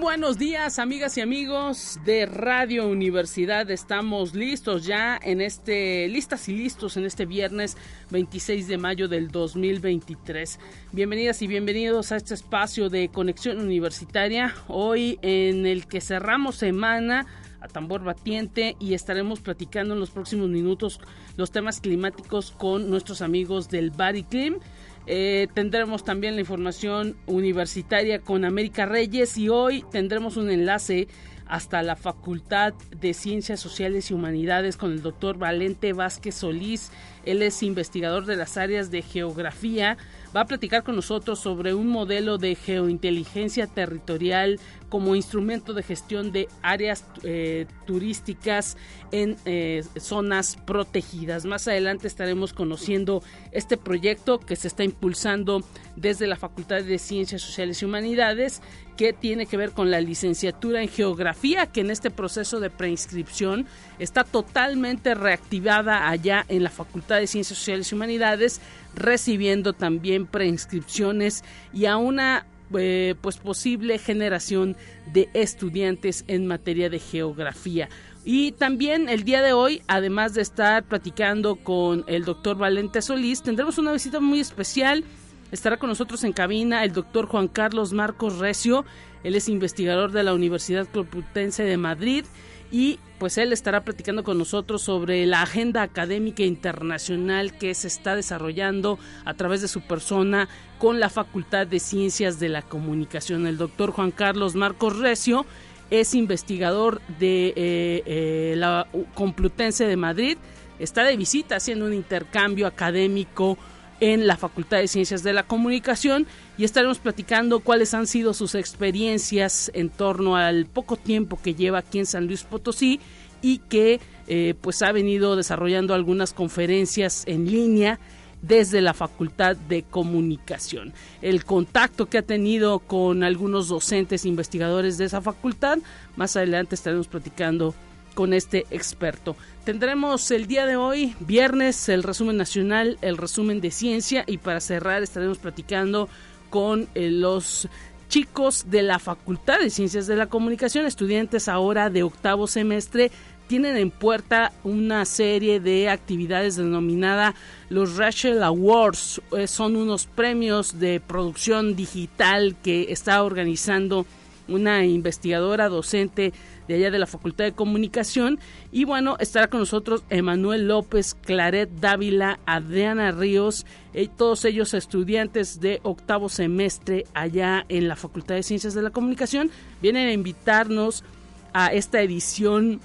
[0.00, 3.70] Buenos días, amigas y amigos de Radio Universidad.
[3.70, 7.76] Estamos listos ya en este, listas y listos en este viernes
[8.10, 10.58] 26 de mayo del 2023.
[10.92, 14.54] Bienvenidas y bienvenidos a este espacio de conexión universitaria.
[14.68, 17.26] Hoy en el que cerramos semana
[17.60, 21.00] a tambor batiente y estaremos platicando en los próximos minutos
[21.36, 24.58] los temas climáticos con nuestros amigos del Bariclim.
[25.06, 31.06] Eh, tendremos también la información universitaria con América Reyes y hoy tendremos un enlace
[31.46, 36.90] hasta la Facultad de Ciencias Sociales y Humanidades con el doctor Valente Vázquez Solís.
[37.24, 39.96] Él es investigador de las áreas de geografía.
[40.36, 46.30] Va a platicar con nosotros sobre un modelo de geointeligencia territorial como instrumento de gestión
[46.30, 48.76] de áreas eh, turísticas
[49.12, 51.46] en eh, zonas protegidas.
[51.46, 55.64] Más adelante estaremos conociendo este proyecto que se está impulsando
[55.96, 58.60] desde la Facultad de Ciencias Sociales y Humanidades
[58.96, 63.66] que tiene que ver con la licenciatura en geografía que en este proceso de preinscripción
[63.98, 68.60] está totalmente reactivada allá en la Facultad de Ciencias Sociales y Humanidades
[68.96, 74.76] recibiendo también preinscripciones y a una eh, pues posible generación
[75.12, 77.88] de estudiantes en materia de geografía.
[78.24, 83.42] Y también el día de hoy, además de estar platicando con el doctor Valente Solís,
[83.42, 85.04] tendremos una visita muy especial.
[85.52, 88.84] Estará con nosotros en cabina el doctor Juan Carlos Marcos Recio.
[89.22, 92.24] Él es investigador de la Universidad Complutense de Madrid
[92.70, 98.14] y pues él estará platicando con nosotros sobre la agenda académica internacional que se está
[98.14, 103.46] desarrollando a través de su persona con la Facultad de Ciencias de la Comunicación.
[103.46, 105.46] El doctor Juan Carlos Marcos Recio
[105.90, 110.36] es investigador de eh, eh, la Complutense de Madrid,
[110.78, 113.56] está de visita haciendo un intercambio académico
[114.00, 116.26] en la Facultad de Ciencias de la Comunicación
[116.58, 121.78] y estaremos platicando cuáles han sido sus experiencias en torno al poco tiempo que lleva
[121.78, 123.00] aquí en San Luis Potosí
[123.42, 127.98] y que eh, pues ha venido desarrollando algunas conferencias en línea
[128.42, 130.92] desde la Facultad de Comunicación.
[131.22, 135.78] El contacto que ha tenido con algunos docentes e investigadores de esa facultad,
[136.16, 137.74] más adelante estaremos platicando
[138.16, 139.36] con este experto.
[139.64, 144.60] Tendremos el día de hoy, viernes, el resumen nacional, el resumen de ciencia y para
[144.60, 146.08] cerrar estaremos platicando
[146.48, 147.68] con eh, los
[148.08, 153.10] chicos de la Facultad de Ciencias de la Comunicación, estudiantes ahora de octavo semestre
[153.48, 157.34] tienen en puerta una serie de actividades denominada
[157.68, 159.20] los Rachel Awards.
[159.36, 164.06] Eh, son unos premios de producción digital que está organizando
[164.48, 166.32] una investigadora docente
[166.68, 168.38] de allá de la Facultad de Comunicación.
[168.72, 174.74] Y bueno, estará con nosotros Emanuel López, Claret Dávila, Adriana Ríos, y eh, todos ellos
[174.74, 179.50] estudiantes de octavo semestre allá en la Facultad de Ciencias de la Comunicación.
[179.80, 181.04] Vienen a invitarnos
[181.52, 182.80] a esta edición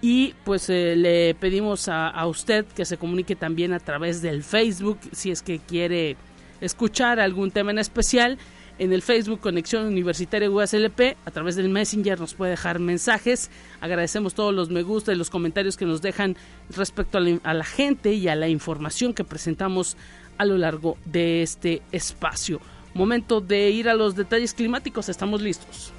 [0.00, 4.44] Y pues eh, le pedimos a, a, usted que se comunique también a través del
[4.44, 6.16] Facebook si es que quiere
[6.60, 8.38] escuchar algún tema en especial
[8.78, 11.16] en el Facebook Conexión Universitaria USLP.
[11.24, 13.50] A través del Messenger nos puede dejar mensajes.
[13.80, 16.36] Agradecemos todos los me gusta y los comentarios que nos dejan
[16.70, 19.96] respecto a la, gente y a la información que presentamos
[20.38, 22.60] a lo largo de este espacio.
[22.94, 25.08] Momento de ir a los detalles climáticos.
[25.08, 25.92] Estamos listos.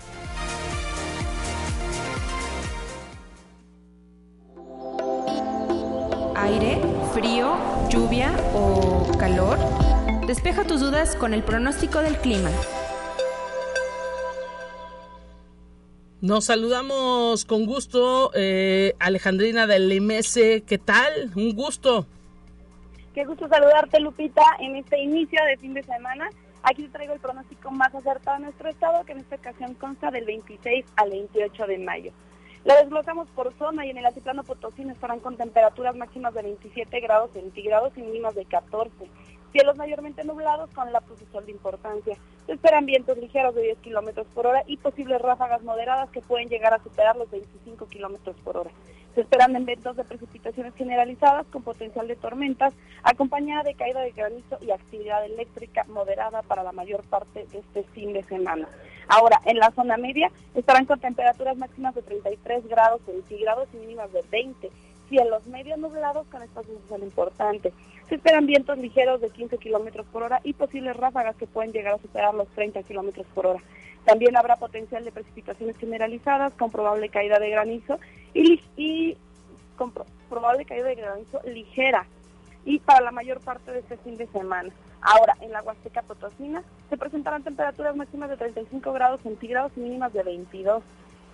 [6.36, 6.82] Aire,
[7.14, 7.58] frío,
[7.90, 9.99] lluvia o calor.
[10.30, 12.52] Despeja tus dudas con el pronóstico del clima.
[16.22, 20.62] Nos saludamos con gusto, eh, Alejandrina del MS.
[20.68, 21.32] ¿Qué tal?
[21.36, 22.06] Un gusto.
[23.16, 26.30] Qué gusto saludarte, Lupita, en este inicio de fin de semana.
[26.62, 30.12] Aquí te traigo el pronóstico más acertado de nuestro estado, que en esta ocasión consta
[30.12, 32.12] del 26 al 28 de mayo.
[32.66, 37.00] Lo desglosamos por zona y en el altiplano potosino estarán con temperaturas máximas de 27
[37.00, 38.92] grados centígrados y mínimas de 14.
[39.52, 42.16] Cielos mayormente nublados con de sol de importancia.
[42.46, 46.50] Se esperan vientos ligeros de 10 kilómetros por hora y posibles ráfagas moderadas que pueden
[46.50, 48.72] llegar a superar los 25 kilómetros por hora.
[49.16, 52.74] Se esperan eventos de precipitaciones generalizadas con potencial de tormentas,
[53.04, 57.84] acompañada de caída de granizo y actividad eléctrica moderada para la mayor parte de este
[57.84, 58.68] fin de semana.
[59.08, 64.14] Ahora, en la zona media estarán con temperaturas máximas de 33 grados centígrados y mínimas
[64.14, 64.70] de 20
[65.10, 67.74] cielos medio nublados con espacios de sol importantes.
[68.10, 71.94] Se esperan vientos ligeros de 15 kilómetros por hora y posibles ráfagas que pueden llegar
[71.94, 73.60] a superar los 30 kilómetros por hora.
[74.04, 78.00] También habrá potencial de precipitaciones generalizadas con probable caída de granizo
[78.34, 79.16] y,
[80.28, 82.08] probable caída de granizo ligera
[82.66, 84.72] y para la mayor parte de este fin de semana.
[85.02, 90.12] Ahora, en la Huasteca Potosina se presentarán temperaturas máximas de 35 grados centígrados y mínimas
[90.14, 90.84] de 22.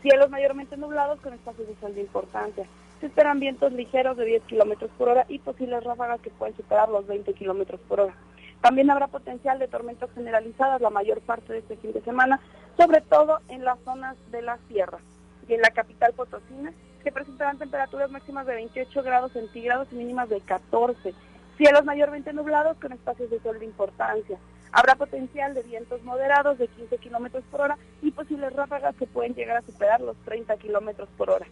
[0.01, 2.65] Cielos mayormente nublados con espacios de sol de importancia.
[2.99, 6.89] Se esperan vientos ligeros de 10 kilómetros por hora y posibles ráfagas que pueden superar
[6.89, 8.15] los 20 kilómetros por hora.
[8.61, 12.39] También habrá potencial de tormentas generalizadas la mayor parte de este fin de semana,
[12.77, 14.99] sobre todo en las zonas de la sierra.
[15.47, 20.29] Y en la capital potosina se presentarán temperaturas máximas de 28 grados centígrados y mínimas
[20.29, 21.13] de 14.
[21.57, 24.39] Cielos mayormente nublados con espacios de sol de importancia.
[24.71, 29.35] Habrá potencial de vientos moderados de 15 kilómetros por hora y posibles ráfagas que pueden
[29.35, 31.45] llegar a superar los 30 kilómetros por hora.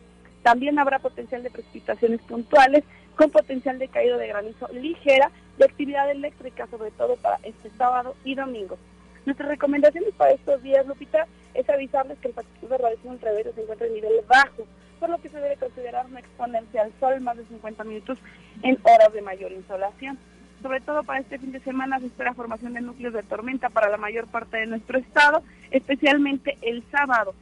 [0.43, 2.83] También habrá potencial de precipitaciones puntuales
[3.15, 8.15] con potencial de caída de granizo ligera de actividad eléctrica, sobre todo para este sábado
[8.23, 8.77] y domingo.
[9.25, 13.61] Nuestras recomendaciones para estos días, Lupita, es avisarles que el factor de radiación ultravioleta se
[13.61, 14.67] encuentra en nivel bajo,
[14.99, 18.17] por lo que se debe considerar no exponerse al sol más de 50 minutos
[18.63, 20.17] en horas de mayor insolación.
[20.61, 23.89] Sobre todo para este fin de semana se espera formación de núcleos de tormenta para
[23.89, 27.33] la mayor parte de nuestro estado, especialmente el sábado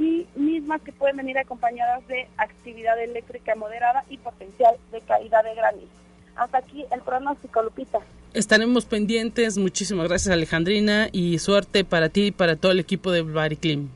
[0.00, 5.54] y mismas que pueden venir acompañadas de actividad eléctrica moderada y potencial de caída de
[5.54, 5.92] granizo.
[6.36, 7.98] Hasta aquí el pronóstico, Lupita.
[8.32, 9.58] Estaremos pendientes.
[9.58, 13.90] Muchísimas gracias, Alejandrina, y suerte para ti y para todo el equipo de Bariclim.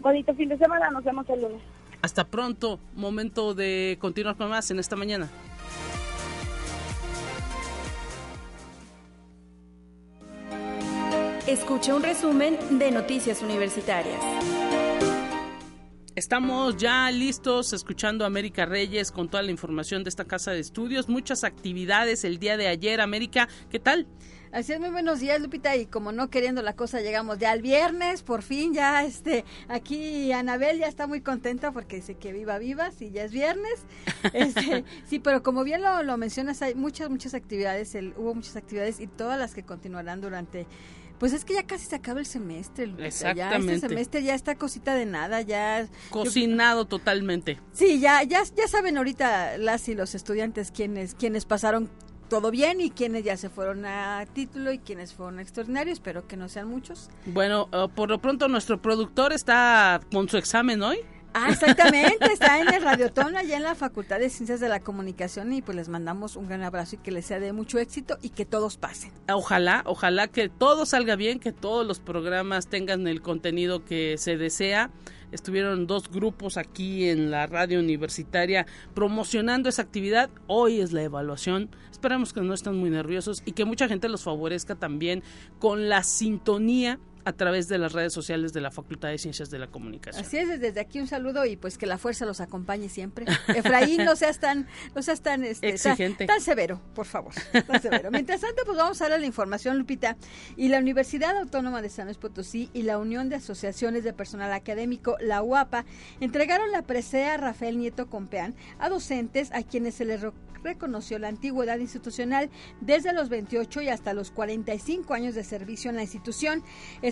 [0.00, 1.60] Bonito fin de semana, nos vemos el lunes.
[2.00, 2.80] Hasta pronto.
[2.94, 5.28] Momento de continuar con más en esta mañana.
[11.46, 14.20] Escucha un resumen de Noticias Universitarias.
[16.14, 20.60] Estamos ya listos escuchando a América Reyes con toda la información de esta casa de
[20.60, 21.08] estudios.
[21.08, 23.00] Muchas actividades el día de ayer.
[23.00, 24.06] América, ¿qué tal?
[24.52, 25.74] Así es, muy buenos días, Lupita.
[25.74, 30.30] Y como no queriendo la cosa, llegamos ya al viernes, por fin, ya este, aquí
[30.30, 33.84] Anabel ya está muy contenta porque dice que viva, viva, si ya es viernes.
[34.32, 38.54] Este, sí, pero como bien lo, lo mencionas, hay muchas, muchas actividades, el, hubo muchas
[38.54, 40.66] actividades y todas las que continuarán durante
[41.22, 42.92] pues es que ya casi se acaba el semestre.
[42.98, 43.36] Exactamente.
[43.36, 45.86] Ya este semestre ya está cosita de nada, ya...
[46.10, 47.60] Cocinado totalmente.
[47.72, 51.88] Sí, ya, ya, ya saben ahorita las y los estudiantes quienes, quienes pasaron
[52.28, 56.36] todo bien y quienes ya se fueron a título y quienes fueron extraordinarios, espero que
[56.36, 57.08] no sean muchos.
[57.26, 60.98] Bueno, eh, por lo pronto nuestro productor está con su examen hoy.
[61.34, 65.52] Ah, exactamente, está en el Radiotón, allá en la Facultad de Ciencias de la Comunicación
[65.52, 68.30] y pues les mandamos un gran abrazo y que les sea de mucho éxito y
[68.30, 69.12] que todos pasen.
[69.32, 74.36] Ojalá, ojalá que todo salga bien, que todos los programas tengan el contenido que se
[74.36, 74.90] desea.
[75.32, 80.28] Estuvieron dos grupos aquí en la radio universitaria promocionando esa actividad.
[80.46, 81.70] Hoy es la evaluación.
[81.90, 85.22] Esperamos que no estén muy nerviosos y que mucha gente los favorezca también
[85.58, 89.58] con la sintonía a través de las redes sociales de la Facultad de Ciencias de
[89.58, 90.24] la Comunicación.
[90.24, 93.26] Así es, desde aquí un saludo y pues que la fuerza los acompañe siempre.
[93.48, 96.26] Efraín, no seas tan, no seas tan, este, Exigente.
[96.26, 97.32] Tan, severo, por favor,
[97.66, 98.10] tan severo.
[98.10, 100.16] Mientras tanto, pues vamos a darle la información, Lupita.
[100.56, 104.52] Y la Universidad Autónoma de San Luis Potosí y la Unión de Asociaciones de Personal
[104.52, 105.84] Académico, la UAPA,
[106.20, 110.22] entregaron la presea Rafael Nieto Compeán a docentes a quienes se les
[110.62, 112.50] reconoció la antigüedad institucional
[112.80, 116.62] desde los 28 y hasta los 45 años de servicio en la institución.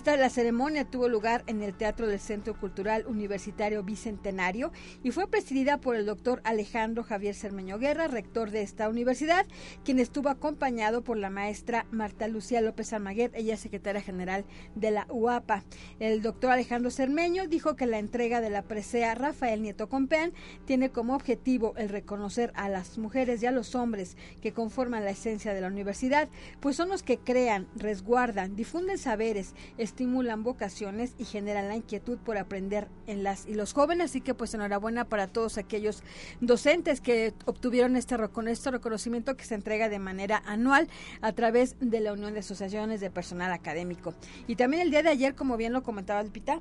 [0.00, 5.28] Esta la ceremonia tuvo lugar en el Teatro del Centro Cultural Universitario Bicentenario y fue
[5.28, 9.44] presidida por el doctor Alejandro Javier Cermeño Guerra, rector de esta universidad,
[9.84, 15.06] quien estuvo acompañado por la maestra Marta Lucía López Almaguer, ella secretaria general de la
[15.10, 15.64] UAPA.
[15.98, 20.32] El doctor Alejandro Cermeño dijo que la entrega de la presea Rafael Nieto Compeán
[20.64, 25.10] tiene como objetivo el reconocer a las mujeres y a los hombres que conforman la
[25.10, 26.30] esencia de la universidad,
[26.60, 29.54] pues son los que crean, resguardan, difunden saberes,
[29.90, 34.10] estimulan vocaciones y generan la inquietud por aprender en las y los jóvenes.
[34.10, 36.02] Así que pues enhorabuena para todos aquellos
[36.40, 38.16] docentes que obtuvieron este,
[38.46, 40.88] este reconocimiento que se entrega de manera anual
[41.20, 44.14] a través de la Unión de Asociaciones de Personal Académico.
[44.46, 46.60] Y también el día de ayer, como bien lo comentaba el Pita,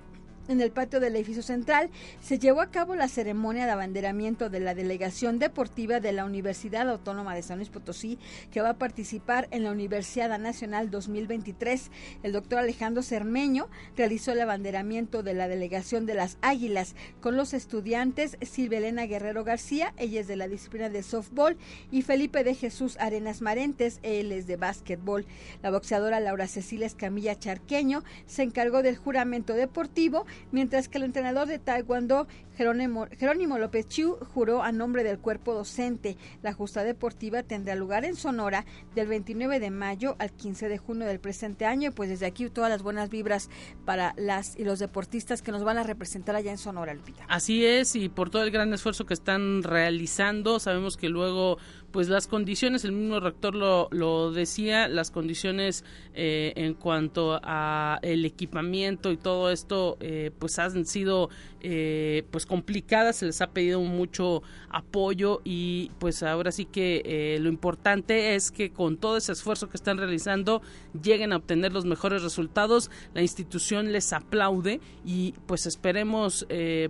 [0.49, 1.91] en el patio del edificio central
[2.21, 6.89] se llevó a cabo la ceremonia de abanderamiento de la delegación deportiva de la Universidad
[6.89, 8.17] Autónoma de San Luis Potosí,
[8.51, 11.91] que va a participar en la Universidad Nacional 2023.
[12.23, 17.53] El doctor Alejandro Cermeño realizó el abanderamiento de la delegación de las Águilas con los
[17.53, 21.57] estudiantes Silvia Elena Guerrero García, ella es de la disciplina de softball,
[21.91, 25.27] y Felipe de Jesús Arenas Marentes, él es de básquetbol.
[25.61, 31.47] La boxeadora Laura Cecilia Escamilla Charqueño se encargó del juramento deportivo mientras que el entrenador
[31.47, 36.17] de Taekwondo, Jerónimo, Jerónimo López Chiu, juró a nombre del cuerpo docente.
[36.41, 38.65] La justa deportiva tendrá lugar en Sonora
[38.95, 41.91] del 29 de mayo al 15 de junio del presente año.
[41.93, 43.49] Pues desde aquí todas las buenas vibras
[43.85, 47.25] para las y los deportistas que nos van a representar allá en Sonora, Lupita.
[47.27, 51.57] Así es, y por todo el gran esfuerzo que están realizando, sabemos que luego
[51.91, 57.99] pues las condiciones, el mismo rector lo, lo decía, las condiciones eh, en cuanto a
[58.01, 61.29] el equipamiento y todo esto, eh, pues han sido
[61.61, 67.49] eh, pues complicadas, se les ha pedido mucho apoyo y pues ahora sí que lo
[67.49, 70.61] importante es que con todo ese esfuerzo que están realizando
[71.01, 76.47] lleguen a obtener los mejores resultados, la institución les aplaude y pues esperemos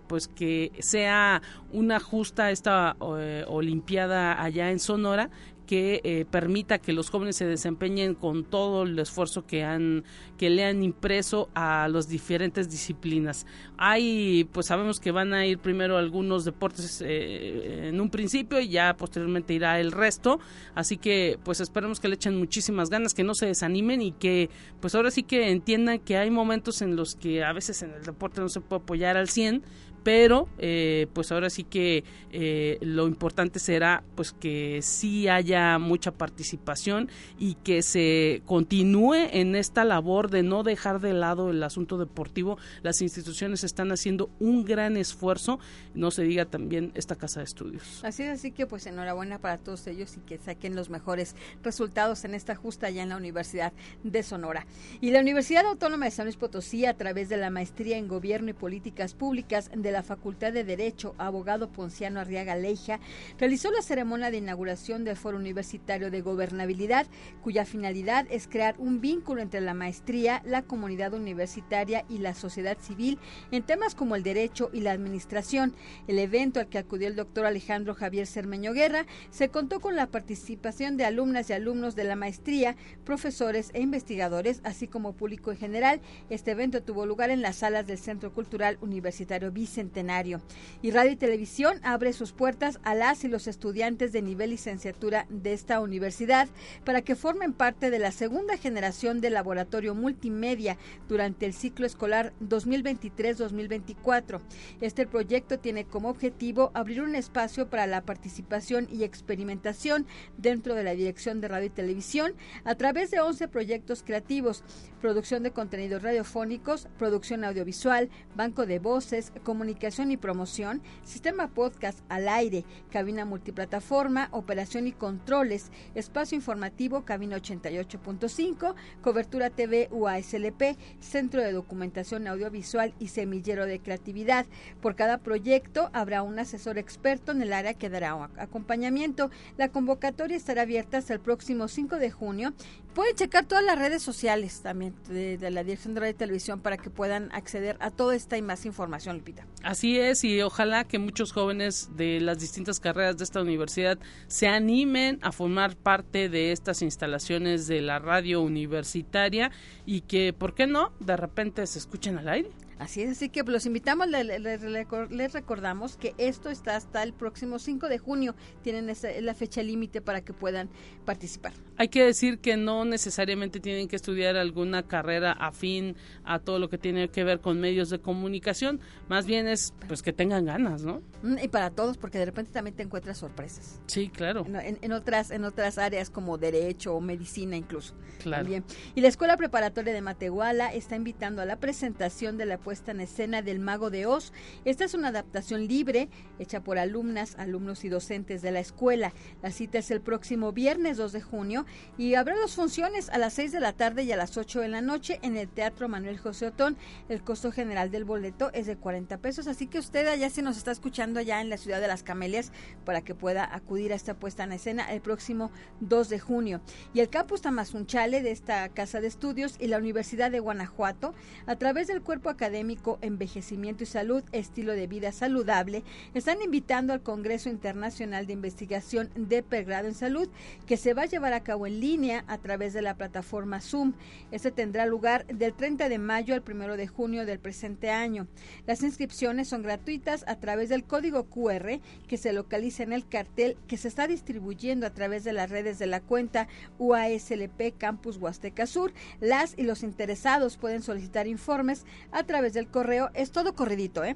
[0.08, 5.30] pues que sea una justa esta olimpiada allá en Sonora
[5.70, 10.04] que eh, permita que los jóvenes se desempeñen con todo el esfuerzo que han
[10.36, 13.46] que le han impreso a las diferentes disciplinas.
[13.78, 18.70] Hay, pues sabemos que van a ir primero algunos deportes eh, en un principio y
[18.70, 20.40] ya posteriormente irá el resto,
[20.74, 24.50] así que pues esperemos que le echen muchísimas ganas, que no se desanimen y que
[24.82, 28.02] pues ahora sí que entiendan que hay momentos en los que a veces en el
[28.02, 29.62] deporte no se puede apoyar al 100,
[30.03, 36.12] pero eh, pues ahora sí que eh, lo importante será pues que sí haya mucha
[36.12, 41.98] participación y que se continúe en esta labor de no dejar de lado el asunto
[41.98, 42.58] deportivo.
[42.82, 45.60] Las instituciones están haciendo un gran esfuerzo.
[45.94, 48.03] No se diga también esta casa de estudios.
[48.03, 52.24] Así es así que pues enhorabuena para todos ellos y que saquen los mejores resultados
[52.25, 54.65] en esta justa allá en la Universidad de Sonora.
[55.01, 58.50] Y la Universidad Autónoma de San Luis Potosí a través de la maestría en gobierno
[58.50, 63.00] y políticas públicas la Facultad de Derecho, abogado Ponciano Arriaga Leija,
[63.38, 67.08] realizó la ceremonia de inauguración del Foro Universitario de Gobernabilidad,
[67.41, 72.77] cuya finalidad es crear un vínculo entre la maestría, la comunidad universitaria y la sociedad
[72.79, 73.19] civil
[73.51, 75.74] en temas como el derecho y la administración.
[76.08, 80.08] El evento al que acudió el doctor Alejandro Javier Cermeño Guerra se contó con la
[80.08, 85.58] participación de alumnas y alumnos de la maestría, profesores e investigadores, así como público en
[85.58, 86.01] general.
[86.29, 90.41] Este evento tuvo lugar en las salas del Centro Cultural Universitario Vicente Centenario.
[90.81, 95.25] Y Radio y Televisión abre sus puertas a las y los estudiantes de nivel licenciatura
[95.29, 96.50] de esta universidad
[96.83, 102.33] para que formen parte de la segunda generación de laboratorio multimedia durante el ciclo escolar
[102.41, 104.41] 2023-2024.
[104.81, 110.07] Este proyecto tiene como objetivo abrir un espacio para la participación y experimentación
[110.38, 112.33] dentro de la Dirección de Radio y Televisión
[112.65, 114.62] a través de 11 proyectos creativos,
[115.00, 122.28] producción de contenidos radiofónicos, producción audiovisual, banco de voces, comunicación y promoción, sistema podcast al
[122.28, 131.52] aire, cabina multiplataforma, operación y controles, espacio informativo, cabina 88.5, cobertura TV UASLP, centro de
[131.52, 134.48] documentación audiovisual y semillero de creatividad.
[134.82, 139.30] Por cada proyecto habrá un asesor experto en el área que dará acompañamiento.
[139.58, 142.54] La convocatoria estará abierta hasta el próximo 5 de junio
[142.93, 146.77] Pueden checar todas las redes sociales también de, la Dirección de Radio y Televisión para
[146.77, 149.46] que puedan acceder a toda esta y más información, Lupita.
[149.63, 154.48] Así es, y ojalá que muchos jóvenes de las distintas carreras de esta universidad se
[154.48, 159.51] animen a formar parte de estas instalaciones de la radio universitaria
[159.86, 162.50] y que, ¿por qué no?, de repente se escuchen al aire.
[162.79, 167.89] Así es, así que los invitamos, les, recordamos que esto está hasta el próximo 5
[167.89, 170.69] de junio, tienen esa, la fecha límite para que puedan
[171.03, 171.51] participar.
[171.79, 175.95] Hay que decir que no necesariamente tienen que estudiar alguna carrera afín
[176.25, 180.03] a todo lo que tiene que ver con medios de comunicación, más bien es pues
[180.03, 181.01] que tengan ganas, ¿no?
[181.24, 183.79] Mm, y para todos, porque de repente también te encuentras sorpresas.
[183.88, 184.45] Sí, claro.
[184.45, 187.93] En, otras, en otras áreas como derecho o medicina incluso.
[188.21, 188.50] Claro.
[188.93, 193.00] Y la Escuela Preparatoria de Matehuala está invitando a la presentación de la puesta en
[193.00, 194.33] escena del Mago de Oz.
[194.65, 196.09] Esta es una adaptación libre
[196.39, 199.13] hecha por alumnas, alumnos y docentes de la escuela.
[199.41, 201.65] La cita es el próximo viernes 2 de junio
[201.98, 204.68] y habrá dos funciones a las 6 de la tarde y a las 8 de
[204.68, 206.78] la noche en el Teatro Manuel José Otón.
[207.10, 210.58] El costo general del boleto es de 40 pesos, así que usted allá si nos
[210.58, 212.52] está escuchando allá en la ciudad de Las Camelias
[212.86, 216.62] para que pueda acudir a esta puesta en escena el próximo 2 de junio.
[216.94, 221.14] Y el campus Tamazunchale de esta casa de estudios y la Universidad de Guanajuato,
[221.46, 225.84] a través del cuerpo académico Envejecimiento y Salud, Estilo de Vida Saludable,
[226.14, 230.30] están invitando al Congreso Internacional de Investigación de Pregrado en Salud,
[230.66, 233.94] que se va a llevar a cabo en línea a través de la plataforma Zoom.
[234.32, 238.28] Este tendrá lugar del 30 de mayo al 1 de junio del presente año.
[238.66, 243.58] Las inscripciones son gratuitas a través del código QR que se localiza en el cartel
[243.68, 246.48] que se está distribuyendo a través de las redes de la cuenta
[246.78, 248.94] UASLP Campus Huasteca Sur.
[249.20, 253.10] Las y los interesados pueden solicitar informes a través del correo.
[253.13, 254.16] Es todo corridito, ¿eh?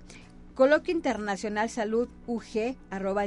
[0.88, 3.26] Internacional Salud UG arroba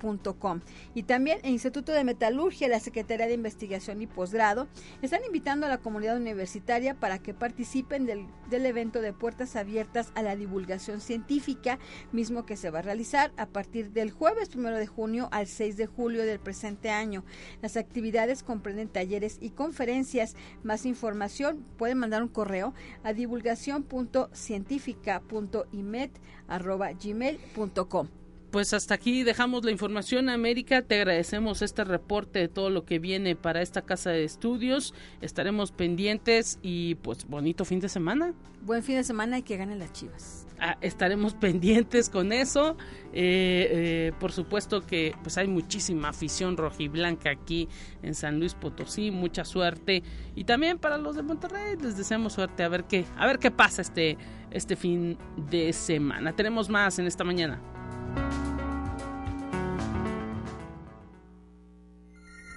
[0.00, 0.60] gmail.com
[0.94, 4.68] y también el Instituto de Metalurgia la Secretaría de Investigación y Posgrado
[5.02, 10.12] están invitando a la comunidad universitaria para que participen del, del, evento de puertas abiertas
[10.14, 11.78] a la divulgación científica
[12.12, 15.76] mismo que se va a realizar a partir del jueves primero de junio al 6
[15.76, 17.24] de julio del presente año.
[17.62, 20.34] Las actividades comprenden talleres y conferencias.
[20.62, 26.10] Más información pueden mandar un correo a divulgación.científica.imed
[26.48, 28.19] arroba gmail.com.
[28.50, 30.82] Pues hasta aquí dejamos la información, América.
[30.82, 34.92] Te agradecemos este reporte de todo lo que viene para esta casa de estudios.
[35.20, 38.34] Estaremos pendientes y pues bonito fin de semana.
[38.62, 40.48] Buen fin de semana y que ganen las chivas.
[40.58, 42.76] Ah, estaremos pendientes con eso.
[43.12, 47.68] Eh, eh, por supuesto que pues hay muchísima afición rojiblanca aquí
[48.02, 49.12] en San Luis Potosí.
[49.12, 50.02] Mucha suerte.
[50.34, 52.64] Y también para los de Monterrey les deseamos suerte.
[52.64, 54.18] A ver qué, a ver qué pasa este,
[54.50, 55.16] este fin
[55.48, 56.34] de semana.
[56.34, 57.60] Tenemos más en esta mañana.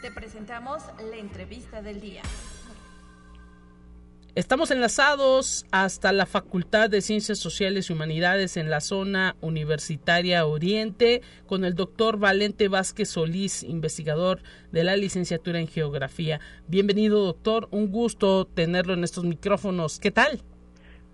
[0.03, 2.23] Te presentamos la entrevista del día.
[4.35, 11.21] Estamos enlazados hasta la Facultad de Ciencias Sociales y Humanidades en la zona universitaria Oriente
[11.47, 14.41] con el doctor Valente Vázquez Solís, investigador
[14.73, 16.41] de la licenciatura en Geografía.
[16.67, 17.69] Bienvenido, doctor.
[17.71, 20.01] Un gusto tenerlo en estos micrófonos.
[20.01, 20.41] ¿Qué tal?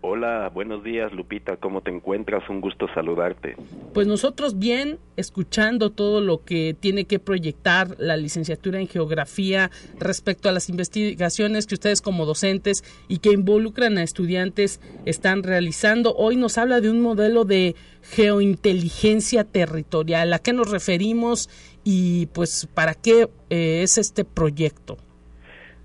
[0.01, 2.49] Hola, buenos días Lupita, ¿cómo te encuentras?
[2.49, 3.57] Un gusto saludarte.
[3.93, 10.47] Pues nosotros bien, escuchando todo lo que tiene que proyectar la licenciatura en geografía respecto
[10.47, 16.15] a las investigaciones que ustedes como docentes y que involucran a estudiantes están realizando.
[16.15, 20.31] Hoy nos habla de un modelo de geointeligencia territorial.
[20.31, 21.49] ¿A qué nos referimos
[21.83, 24.97] y pues para qué eh, es este proyecto?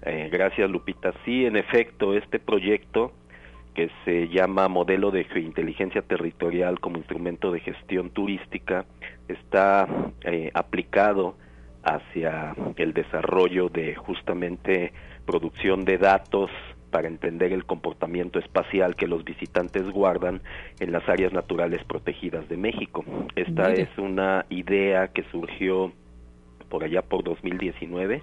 [0.07, 1.13] Eh, gracias Lupita.
[1.25, 3.13] Sí, en efecto, este proyecto
[3.75, 8.87] que se llama Modelo de Geointeligencia Territorial como instrumento de gestión turística,
[9.29, 9.89] está
[10.23, 11.35] eh, aplicado
[11.83, 14.93] hacia el desarrollo de justamente
[15.27, 16.51] producción de datos
[16.91, 20.41] para entender el comportamiento espacial que los visitantes guardan
[20.79, 23.05] en las áreas naturales protegidas de México.
[23.35, 25.93] Esta es una idea que surgió
[26.69, 28.23] por allá por 2019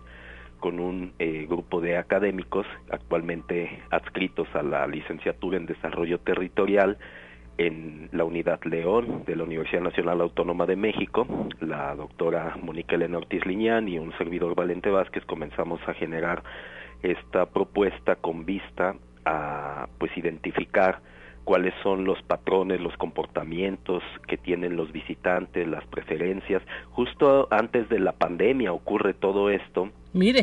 [0.61, 6.97] con un eh, grupo de académicos actualmente adscritos a la licenciatura en Desarrollo Territorial
[7.57, 11.27] en la Unidad León de la Universidad Nacional Autónoma de México,
[11.59, 16.43] la doctora Mónica Elena Ortiz Liñán y un servidor Valente Vázquez comenzamos a generar
[17.03, 18.95] esta propuesta con vista
[19.25, 21.01] a pues identificar
[21.43, 26.61] cuáles son los patrones, los comportamientos que tienen los visitantes, las preferencias.
[26.91, 29.89] Justo antes de la pandemia ocurre todo esto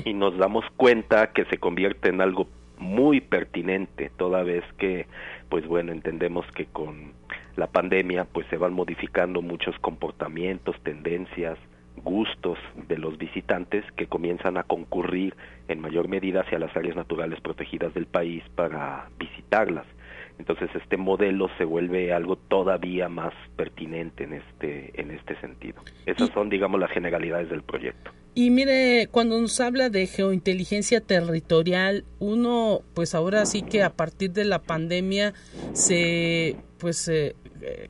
[0.04, 5.06] Y nos damos cuenta que se convierte en algo muy pertinente toda vez que
[5.48, 7.12] pues bueno entendemos que con
[7.56, 11.58] la pandemia pues se van modificando muchos comportamientos tendencias
[11.96, 15.34] gustos de los visitantes que comienzan a concurrir
[15.66, 19.86] en mayor medida hacia las áreas naturales protegidas del país para visitarlas
[20.38, 25.82] entonces este modelo se vuelve algo todavía más pertinente en este en este sentido.
[26.06, 28.10] Esas son digamos las generalidades del proyecto.
[28.34, 34.30] Y mire, cuando nos habla de geointeligencia territorial, uno pues ahora sí que a partir
[34.32, 35.34] de la pandemia
[35.72, 37.34] se pues eh,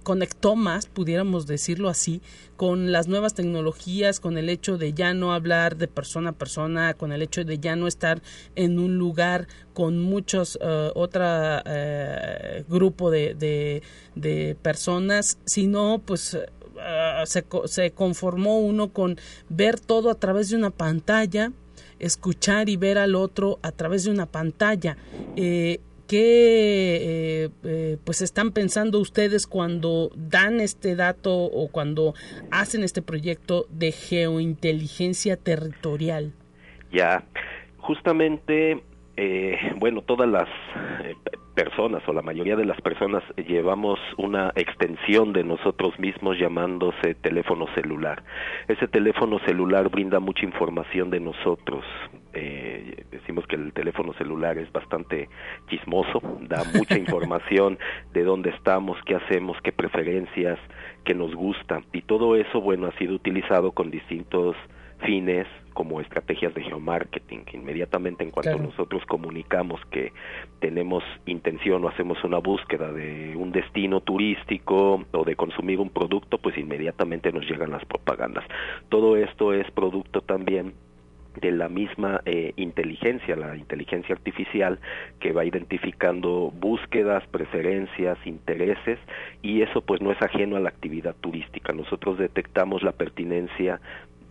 [0.03, 2.23] conectó más, pudiéramos decirlo así,
[2.57, 6.95] con las nuevas tecnologías, con el hecho de ya no hablar de persona a persona,
[6.95, 8.21] con el hecho de ya no estar
[8.57, 13.83] en un lugar con muchos uh, otra uh, grupo de, de,
[14.15, 20.57] de, personas, sino pues uh, se, se conformó uno con ver todo a través de
[20.57, 21.53] una pantalla,
[21.99, 24.97] escuchar y ver al otro a través de una pantalla.
[25.37, 27.51] Eh, qué
[28.05, 32.15] pues están pensando ustedes cuando dan este dato o cuando
[32.51, 36.33] hacen este proyecto de geointeligencia territorial.
[36.91, 37.25] Ya,
[37.77, 38.83] justamente
[39.21, 40.49] eh, bueno, todas las
[41.03, 41.17] eh,
[41.53, 47.67] personas o la mayoría de las personas llevamos una extensión de nosotros mismos llamándose teléfono
[47.75, 48.23] celular.
[48.69, 51.85] Ese teléfono celular brinda mucha información de nosotros.
[52.33, 55.29] Eh, decimos que el teléfono celular es bastante
[55.69, 57.77] chismoso, da mucha información
[58.13, 60.61] de dónde estamos, qué hacemos, qué preferencias,
[61.05, 61.83] qué nos gusta.
[61.93, 64.55] Y todo eso, bueno, ha sido utilizado con distintos
[65.01, 67.45] fines como estrategias de geomarketing.
[67.53, 70.13] Inmediatamente en cuanto nosotros comunicamos que
[70.61, 76.39] tenemos intención o hacemos una búsqueda de un destino turístico o de consumir un producto,
[76.39, 78.45] pues inmediatamente nos llegan las propagandas.
[78.89, 80.75] Todo esto es producto también
[81.41, 84.81] de la misma eh, inteligencia, la inteligencia artificial,
[85.21, 88.99] que va identificando búsquedas, preferencias, intereses,
[89.43, 91.73] y eso pues no es ajeno a la actividad turística.
[91.73, 93.81] Nosotros detectamos la pertinencia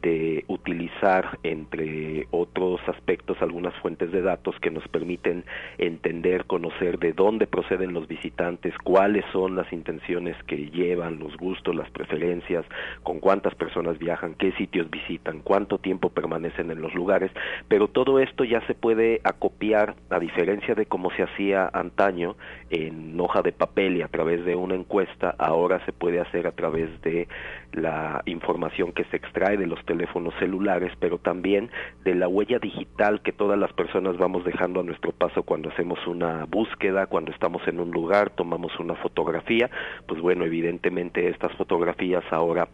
[0.08, 5.44] de utilizar, entre otros aspectos, algunas fuentes de datos que nos permiten
[5.78, 11.76] entender, conocer de dónde proceden los visitantes, cuáles son las intenciones que llevan, los gustos,
[11.76, 12.64] las preferencias,
[13.04, 17.32] con cuántas personas viajan, qué sitios visitan, cuánto tiempo permanecen en los lugares,
[17.68, 22.38] pero todo esto ya se puede acopiar, a diferencia de cómo se hacía antaño,
[22.70, 26.54] en hoja de papel y a través de una encuesta, ahora se puede hacer a
[26.54, 27.28] través de
[27.74, 29.97] la información que se extrae de los teléfonos
[30.40, 31.70] celulares, pero también
[32.04, 36.06] de la huella digital que todas las personas vamos dejando a nuestro paso cuando hacemos
[36.08, 39.70] una búsqueda, cuando estamos en un lugar, tomamos una fotografía,
[40.08, 42.68] pues bueno, evidentemente estas fotografías ahora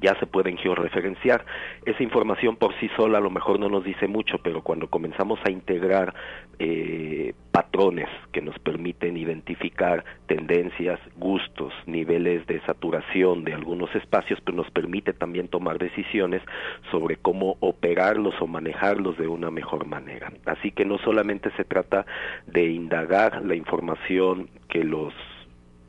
[0.00, 1.44] ya se pueden georreferenciar.
[1.84, 5.38] Esa información por sí sola a lo mejor no nos dice mucho, pero cuando comenzamos
[5.44, 6.14] a integrar
[6.58, 14.56] eh, patrones que nos permiten identificar tendencias, gustos, niveles de saturación de algunos espacios, pues
[14.56, 16.42] nos permite también tomar decisiones
[16.90, 20.32] sobre cómo operarlos o manejarlos de una mejor manera.
[20.46, 22.06] Así que no solamente se trata
[22.46, 25.12] de indagar la información que los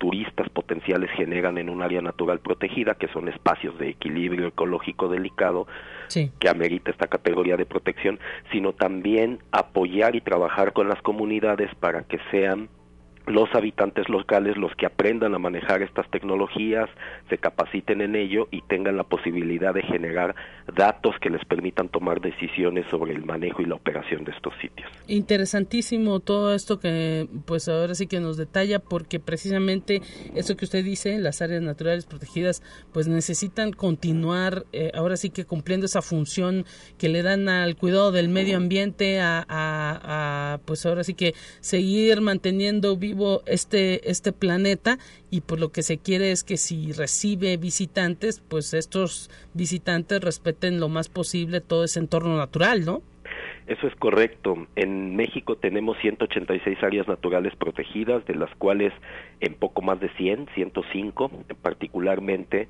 [0.03, 5.65] turistas potenciales generan en un área natural protegida, que son espacios de equilibrio ecológico delicado,
[6.39, 8.19] que amerita esta categoría de protección,
[8.51, 12.67] sino también apoyar y trabajar con las comunidades para que sean
[13.25, 16.89] los habitantes locales los que aprendan a manejar estas tecnologías,
[17.29, 20.36] se capaciten en ello y tengan la posibilidad de generar
[20.75, 24.89] datos que les permitan tomar decisiones sobre el manejo y la operación de estos sitios.
[25.07, 30.01] Interesantísimo todo esto que pues ahora sí que nos detalla porque precisamente
[30.36, 35.45] eso que usted dice, las áreas naturales protegidas pues necesitan continuar eh, ahora sí que
[35.45, 36.65] cumpliendo esa función
[36.97, 42.21] que le dan al cuidado del medio ambiente a, a, pues ahora sí que seguir
[42.21, 43.12] manteniendo vivo
[43.45, 44.97] este, este planeta
[45.30, 50.80] y por lo que se quiere es que si recibe visitantes, pues estos visitantes respeten
[50.80, 53.02] lo más posible todo ese entorno natural, ¿no?
[53.65, 54.67] Eso es correcto.
[54.76, 58.91] En México tenemos 186 áreas naturales protegidas, de las cuales
[59.39, 62.67] en poco más de 100, 105 particularmente,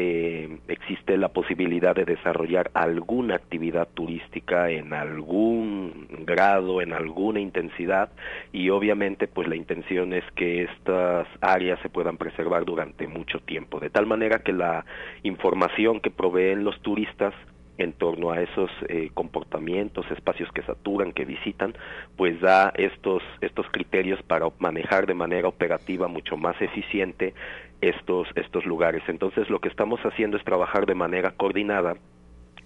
[0.00, 8.08] eh, existe la posibilidad de desarrollar alguna actividad turística en algún grado, en alguna intensidad
[8.52, 13.80] y obviamente pues la intención es que estas áreas se puedan preservar durante mucho tiempo,
[13.80, 14.84] de tal manera que la
[15.24, 17.34] información que proveen los turistas
[17.78, 21.74] en torno a esos eh, comportamientos, espacios que saturan, que visitan,
[22.16, 27.34] pues da estos, estos criterios para manejar de manera operativa mucho más eficiente
[27.80, 29.02] estos, estos lugares.
[29.08, 31.94] Entonces lo que estamos haciendo es trabajar de manera coordinada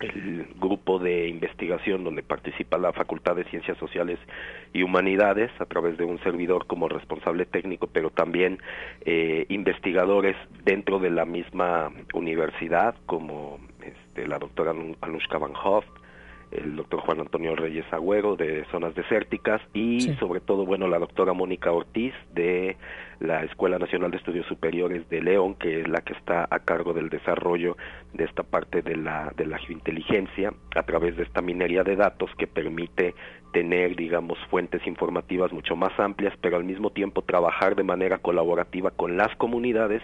[0.00, 4.18] el grupo de investigación donde participa la Facultad de Ciencias Sociales
[4.72, 8.58] y Humanidades a través de un servidor como responsable técnico, pero también
[9.04, 16.01] eh, investigadores dentro de la misma universidad como este, la doctora Anushka Van Hoft,
[16.52, 21.32] el doctor Juan Antonio Reyes Agüero de Zonas Desérticas y sobre todo, bueno, la doctora
[21.32, 22.76] Mónica Ortiz de
[23.20, 26.92] la Escuela Nacional de Estudios Superiores de León, que es la que está a cargo
[26.92, 27.76] del desarrollo
[28.12, 32.30] de esta parte de la, de la geointeligencia a través de esta minería de datos
[32.36, 33.14] que permite
[33.52, 38.90] tener, digamos, fuentes informativas mucho más amplias, pero al mismo tiempo trabajar de manera colaborativa
[38.90, 40.02] con las comunidades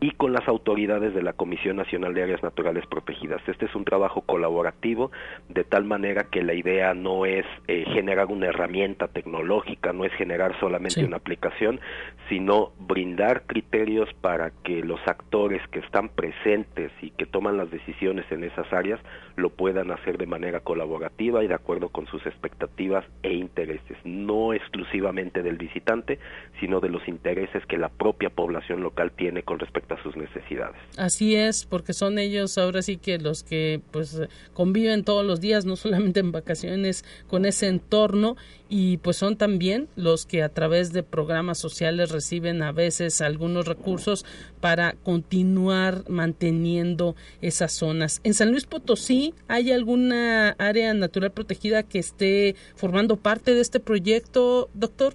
[0.00, 3.40] y con las autoridades de la Comisión Nacional de Áreas Naturales Protegidas.
[3.46, 5.10] Este es un trabajo colaborativo
[5.48, 10.12] de tal manera que la idea no es eh, generar una herramienta tecnológica, no es
[10.14, 11.80] generar solamente una aplicación,
[12.28, 18.24] sino brindar criterios para que los actores que están presentes y que toman las decisiones
[18.30, 19.00] en esas áreas
[19.36, 23.96] lo puedan hacer de manera colaborativa y de acuerdo con sus expectativas expectativas e intereses,
[24.04, 26.18] no exclusivamente del visitante,
[26.58, 30.76] sino de los intereses que la propia población local tiene con respecto a sus necesidades.
[30.96, 34.20] Así es, porque son ellos ahora sí que los que pues
[34.52, 38.36] conviven todos los días, no solamente en vacaciones, con ese entorno
[38.68, 43.66] y pues son también los que a través de programas sociales reciben a veces algunos
[43.66, 44.24] recursos
[44.60, 48.20] para continuar manteniendo esas zonas.
[48.22, 53.78] En San Luis Potosí, ¿hay alguna área natural protegida que esté formando parte de este
[53.78, 55.12] proyecto, doctor?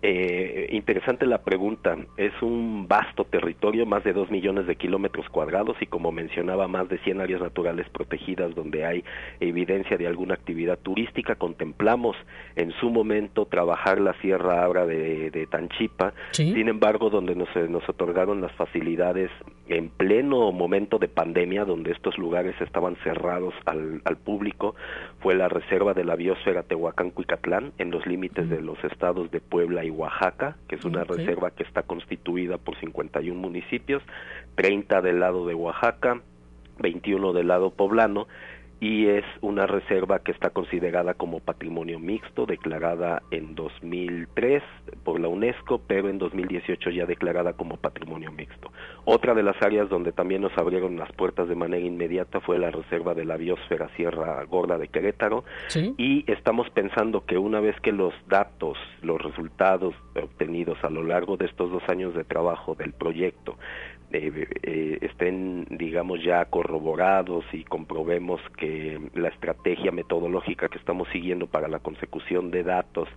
[0.00, 1.96] Eh, interesante la pregunta.
[2.16, 6.88] Es un vasto territorio, más de dos millones de kilómetros cuadrados y como mencionaba, más
[6.88, 9.04] de 100 áreas naturales protegidas donde hay
[9.40, 11.34] evidencia de alguna actividad turística.
[11.34, 12.16] Contemplamos
[12.54, 17.88] en su momento trabajar la Sierra Abra de, de Tanchipa, sin embargo, donde nos, nos
[17.88, 19.30] otorgaron las facilidades
[19.68, 24.74] en pleno momento de pandemia, donde estos lugares estaban cerrados al, al público,
[25.20, 29.84] fue la reserva de la biosfera Tehuacán-Cuicatlán en los límites de los estados de Puebla
[29.84, 34.02] y Oaxaca, que es una reserva que está constituida por 51 municipios,
[34.54, 36.20] 30 del lado de Oaxaca,
[36.78, 38.28] 21 del lado poblano
[38.80, 44.62] y es una reserva que está considerada como patrimonio mixto, declarada en 2003
[45.04, 48.70] por la UNESCO, pero en 2018 ya declarada como patrimonio mixto.
[49.04, 52.70] Otra de las áreas donde también nos abrieron las puertas de manera inmediata fue la
[52.70, 55.44] reserva de la biosfera Sierra Gorda de Querétaro
[55.96, 61.36] y estamos pensando que una vez que los datos, los resultados obtenidos a lo largo
[61.36, 63.56] de estos dos años de trabajo del proyecto
[64.10, 71.46] eh, eh, estén, digamos, ya corroborados y comprobemos que la estrategia metodológica que estamos siguiendo
[71.46, 73.08] para la consecución de datos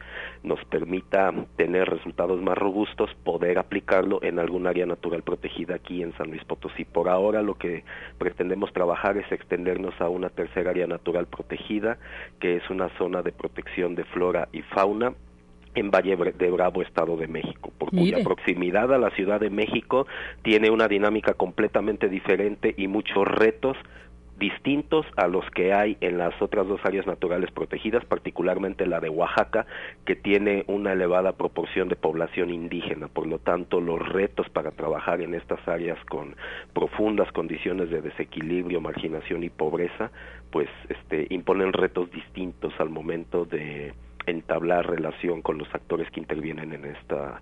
[0.43, 6.12] nos permita tener resultados más robustos, poder aplicarlo en algún área natural protegida aquí en
[6.17, 6.84] San Luis Potosí.
[6.84, 7.86] Por ahora lo que
[8.17, 11.97] pretendemos trabajar es extendernos a una tercera área natural protegida,
[12.39, 15.13] que es una zona de protección de flora y fauna
[15.75, 20.07] en Valle de Bravo, Estado de México, por cuya proximidad a la Ciudad de México
[20.41, 23.77] tiene una dinámica completamente diferente y muchos retos
[24.41, 29.07] distintos a los que hay en las otras dos áreas naturales protegidas, particularmente la de
[29.07, 29.67] Oaxaca,
[30.03, 33.07] que tiene una elevada proporción de población indígena.
[33.07, 36.36] Por lo tanto, los retos para trabajar en estas áreas con
[36.73, 40.10] profundas condiciones de desequilibrio, marginación y pobreza,
[40.49, 43.93] pues este, imponen retos distintos al momento de
[44.25, 47.41] entablar relación con los actores que intervienen en esta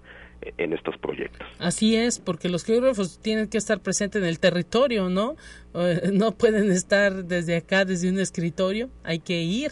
[0.57, 1.45] en estos proyectos.
[1.59, 5.35] Así es, porque los geógrafos tienen que estar presentes en el territorio, ¿no?
[5.73, 9.71] Eh, no pueden estar desde acá, desde un escritorio, hay que ir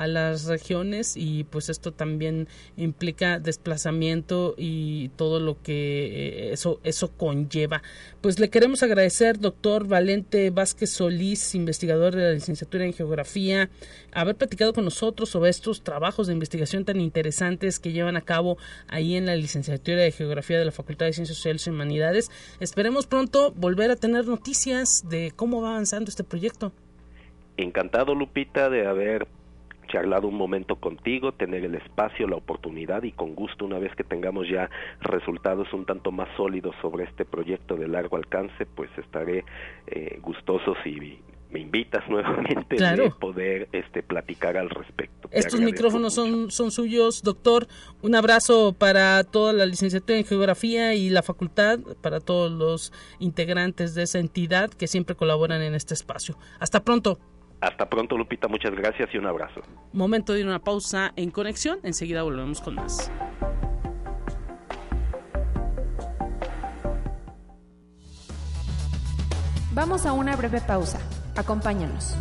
[0.00, 6.80] a las regiones y pues esto también implica desplazamiento y todo lo que eh, eso
[6.84, 7.82] eso conlleva.
[8.22, 13.68] Pues le queremos agradecer doctor Valente Vázquez Solís, investigador de la licenciatura en geografía,
[14.12, 18.56] haber platicado con nosotros sobre estos trabajos de investigación tan interesantes que llevan a cabo
[18.88, 22.30] ahí en la licenciatura de geografía de la Facultad de Ciencias Sociales y Humanidades.
[22.58, 26.72] Esperemos pronto volver a tener noticias de cómo va avanzando este proyecto.
[27.58, 29.26] Encantado, Lupita, de haber
[29.90, 34.04] charlado un momento contigo, tener el espacio, la oportunidad y con gusto una vez que
[34.04, 39.44] tengamos ya resultados un tanto más sólidos sobre este proyecto de largo alcance, pues estaré
[39.86, 45.28] eh, gustoso si me invitas nuevamente a poder este platicar al respecto.
[45.32, 47.66] Estos micrófonos son, son suyos, doctor.
[48.02, 53.94] Un abrazo para toda la licenciatura en geografía y la facultad, para todos los integrantes
[53.94, 56.36] de esa entidad que siempre colaboran en este espacio.
[56.58, 57.18] Hasta pronto.
[57.60, 58.48] Hasta pronto, Lupita.
[58.48, 59.60] Muchas gracias y un abrazo.
[59.92, 61.78] Momento de una pausa en conexión.
[61.82, 63.10] Enseguida volvemos con más.
[69.72, 71.00] Vamos a una breve pausa.
[71.36, 72.16] Acompáñanos.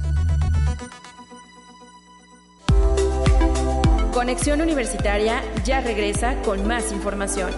[4.13, 7.52] Conexión Universitaria ya regresa con más información.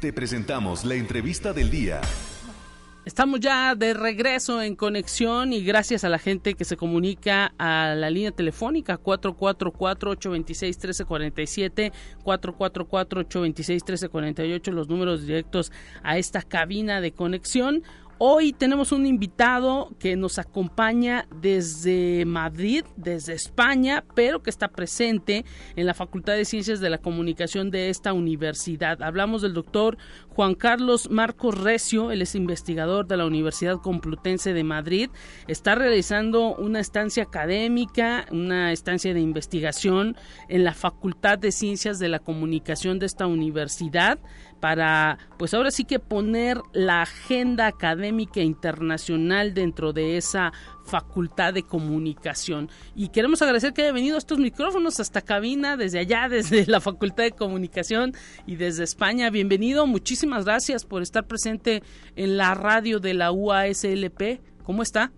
[0.00, 2.00] Te presentamos la entrevista del día.
[3.08, 7.94] Estamos ya de regreso en conexión y gracias a la gente que se comunica a
[7.96, 11.92] la línea telefónica 444-826-1347,
[12.22, 17.82] 444-826-1348, los números directos a esta cabina de conexión.
[18.20, 25.44] Hoy tenemos un invitado que nos acompaña desde Madrid, desde España, pero que está presente
[25.76, 29.04] en la Facultad de Ciencias de la Comunicación de esta universidad.
[29.04, 29.98] Hablamos del doctor
[30.30, 35.10] Juan Carlos Marcos Recio, él es investigador de la Universidad Complutense de Madrid,
[35.46, 40.16] está realizando una estancia académica, una estancia de investigación
[40.48, 44.18] en la Facultad de Ciencias de la Comunicación de esta universidad
[44.60, 50.52] para, pues ahora sí que poner la agenda académica internacional dentro de esa
[50.84, 52.70] facultad de comunicación.
[52.94, 57.24] Y queremos agradecer que haya venido estos micrófonos hasta cabina, desde allá, desde la Facultad
[57.24, 58.14] de Comunicación
[58.46, 59.30] y desde España.
[59.30, 61.82] Bienvenido, muchísimas gracias por estar presente
[62.16, 64.40] en la radio de la UASLP.
[64.64, 65.12] ¿Cómo está?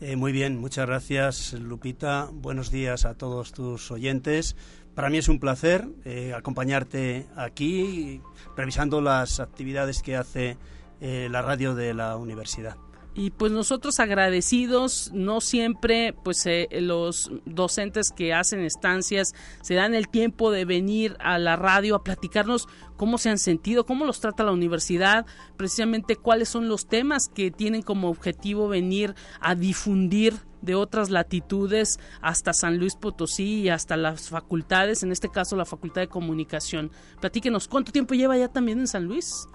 [0.00, 2.30] Eh, muy bien, muchas gracias Lupita.
[2.32, 4.56] Buenos días a todos tus oyentes.
[4.94, 8.20] Para mí es un placer eh, acompañarte aquí
[8.56, 10.56] revisando las actividades que hace
[11.00, 12.76] eh, la radio de la universidad
[13.14, 19.94] y pues nosotros agradecidos no siempre pues eh, los docentes que hacen estancias se dan
[19.94, 24.20] el tiempo de venir a la radio a platicarnos cómo se han sentido cómo los
[24.20, 30.34] trata la universidad precisamente cuáles son los temas que tienen como objetivo venir a difundir
[30.62, 35.64] de otras latitudes hasta San Luis Potosí y hasta las facultades, en este caso la
[35.64, 36.90] Facultad de Comunicación.
[37.20, 39.46] Platíquenos, ¿cuánto tiempo lleva ya también en San Luis?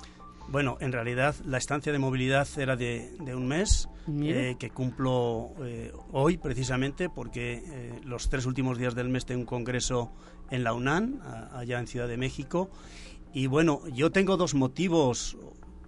[0.48, 5.92] Bueno, en realidad la estancia de movilidad era de, un mes, eh, que cumplo eh,
[6.12, 10.12] hoy precisamente porque eh, los tres últimos días del mes tengo un congreso
[10.52, 11.20] en la UNAM,
[11.54, 12.70] allá en Ciudad de México.
[13.34, 15.36] Y bueno, yo tengo dos motivos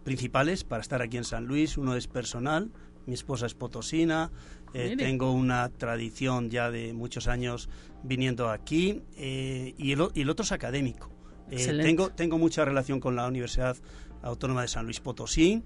[0.03, 1.77] principales para estar aquí en San Luis.
[1.77, 2.71] Uno es personal,
[3.05, 4.31] mi esposa es potosina,
[4.73, 7.69] tengo una tradición ya de muchos años
[8.03, 11.11] viniendo aquí y el, y, el, otro es académico.
[11.49, 13.77] tengo, tengo mucha relación con la Universidad
[14.21, 15.63] Autónoma de San Luis Potosí,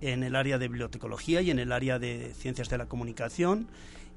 [0.00, 3.68] en el área de bibliotecología y en el área de ciencias de la comunicación.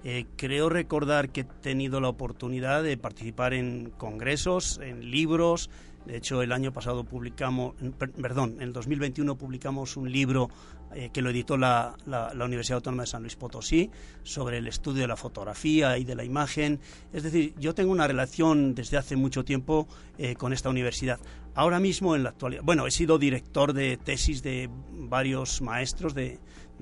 [0.03, 5.69] Eh, creo recordar que he tenido la oportunidad de participar en congresos, en libros,
[6.05, 7.73] de hecho, el año pasado publicamos,
[8.21, 10.49] perdón, en el 2021 publicamos un libro
[10.93, 11.95] eh, que lo editó la,
[12.35, 13.89] Universidad Autónoma de San Luis Potosí
[14.21, 16.79] sobre el estudio de la fotografía y de la imagen.
[17.11, 19.87] Es decir, yo tengo una relación desde hace mucho tiempo
[20.19, 21.19] eh, con esta universidad.
[21.55, 26.39] Ahora mismo, en la actualidad, bueno, he sido director de tesis de varios maestros de,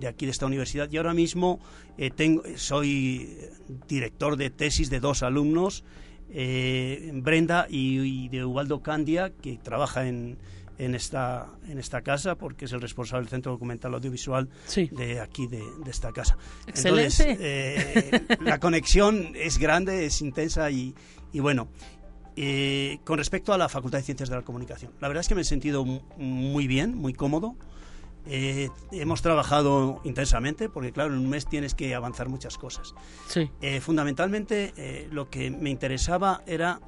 [0.08, 1.60] aquí de esta universidad y ahora mismo
[1.98, 3.38] eh, tengo, soy
[3.88, 5.84] director de tesis de dos alumnos
[6.36, 10.40] eh, Brenda y, de Ubaldo Candia, que trabaja en,
[10.80, 14.50] en, esta, en esta casa, porque es el responsable del Centro Documental Audiovisual
[14.92, 16.36] de aquí, de, esta casa.
[16.66, 17.38] Excelente.
[17.40, 20.96] Eh, la conexión es grande, es intensa y,
[21.32, 21.70] y bueno.
[22.36, 25.36] Eh, con respecto a la Facultad de Ciencias de la Comunicación, la verdad es que
[25.36, 27.56] me he sentido muy bien, muy cómodo.
[28.26, 32.96] Eh, hemos trabajado intensamente porque, claro, en un mes tienes que avanzar muchas cosas.
[33.28, 33.52] Sí.
[33.62, 36.80] Eh, fundamentalmente, lo que me interesaba era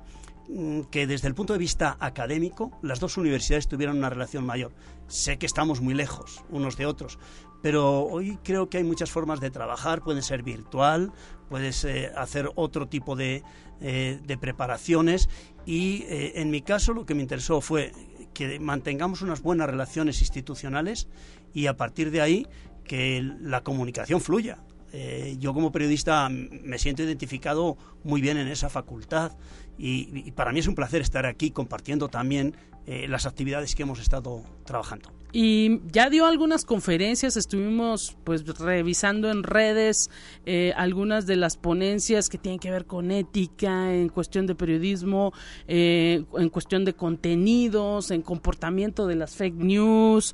[0.47, 4.71] mm, que desde el punto de vista académico las dos universidades tuvieran una relación mayor.
[5.08, 7.19] Sé que estamos muy lejos unos de otros,
[7.62, 11.12] pero hoy creo que hay muchas formas de trabajar, puede ser virtual,
[11.50, 13.44] puedes hacer otro tipo de,
[13.80, 15.30] de preparaciones
[15.65, 17.91] y en mi caso lo que me interesó fue
[18.36, 21.08] que mantengamos unas buenas relaciones institucionales
[21.54, 22.48] y a partir de ahí
[22.84, 24.60] que la comunicación fluya.
[24.94, 29.34] Eh, yo como periodista me siento identificado muy bien en esa facultad
[29.78, 34.00] y, para mí es un placer estar aquí compartiendo también eh, las actividades que hemos
[34.00, 35.12] estado trabajando.
[35.38, 40.10] Y ya dio algunas conferencias, estuvimos pues revisando en redes
[40.45, 45.34] eh, algunas de las ponencias que tienen que ver con ética, en cuestión de periodismo,
[45.67, 50.34] en cuestión de contenidos, en comportamiento de las fake news,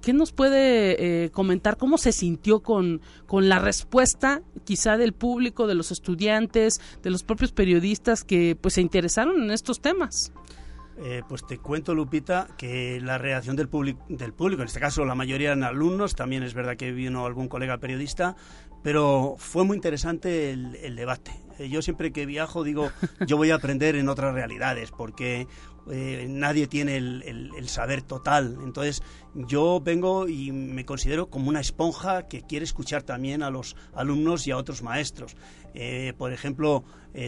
[0.00, 1.76] ¿Qué nos puede eh, comentar?
[1.76, 7.22] ¿Cómo se sintió con, con la respuesta quizá del público, de los estudiantes, de los
[7.24, 10.32] propios periodistas que pues se interesaron en estos temas?
[11.00, 13.68] Eh, pues te cuento, Lupita, que la reacción del,
[14.08, 17.46] del público, en este caso la mayoría eran alumnos, también es verdad que vino algún
[17.46, 18.34] colega periodista,
[18.82, 21.30] pero fue muy interesante el, debate.
[21.60, 22.90] Eh, yo siempre que viajo digo,
[23.28, 25.46] yo voy a aprender en otras realidades, porque
[25.88, 28.58] eh, nadie tiene el, saber total.
[28.64, 29.00] Entonces
[29.34, 34.48] yo vengo y me considero como una esponja que quiere escuchar también a los alumnos
[34.48, 35.36] y a otros maestros.
[36.16, 36.82] por ejemplo,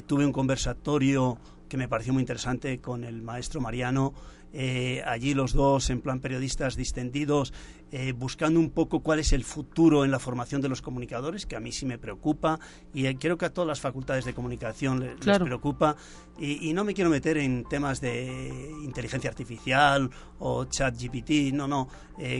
[0.06, 1.38] tuve un conversatorio
[1.70, 4.12] que me pareció muy interesante con el maestro Mariano.
[4.52, 7.52] Eh, allí los dos en plan periodistas distendidos,
[7.92, 11.56] eh, buscando un poco cuál es el futuro en la formación de los comunicadores, que
[11.56, 12.58] a mí sí me preocupa
[12.92, 15.96] y eh, creo que a todas las facultades de comunicación les, preocupa.
[16.38, 21.86] Y, no me quiero meter en temas de inteligencia artificial o chat GPT, no, no.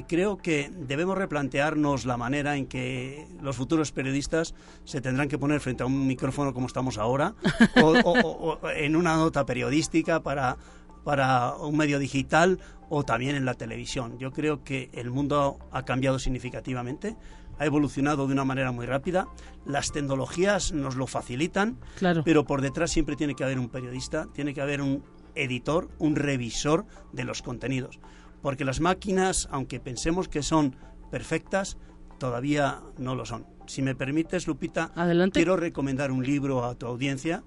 [0.08, 5.60] creo que debemos replantearnos la manera en que los futuros periodistas se tendrán que poner
[5.60, 7.34] frente a un micrófono como estamos ahora
[7.82, 10.56] o en una nota periodística para,
[11.04, 14.18] para un medio digital o también en la televisión.
[14.18, 17.16] Yo creo que el mundo ha cambiado significativamente,
[17.58, 19.28] ha evolucionado de una manera muy rápida,
[19.64, 21.78] las tecnologías nos lo facilitan,
[22.24, 26.16] pero por detrás siempre tiene que haber un periodista, tiene que haber un editor, un
[26.16, 28.00] revisor de los contenidos.
[28.42, 30.74] porque las máquinas, aunque pensemos que son
[31.10, 31.76] perfectas,
[32.18, 33.46] todavía no lo son.
[33.66, 34.92] Si me permites, Lupita,
[35.32, 37.42] quiero recomendar un libro a tu audiencia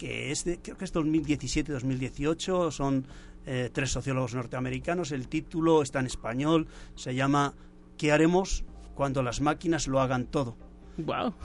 [0.00, 3.06] que es de, creo que es 2017-2018, son
[3.44, 7.52] eh, tres sociólogos norteamericanos, el título está en español, se llama
[7.98, 10.56] ¿Qué haremos cuando las máquinas lo hagan todo?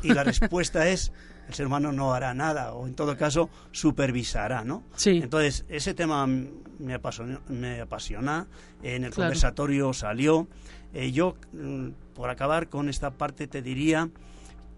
[0.04, 1.12] Y la respuesta es
[1.50, 4.84] el ser humano no hará nada o en todo caso supervisará, ¿no?
[4.96, 5.20] Sí.
[5.22, 8.48] Entonces, ese tema me apasiona, me apasiona
[8.84, 10.48] en el conversatorio salió.
[10.94, 14.10] Eh, yo, mm, por acabar con esta parte, te diría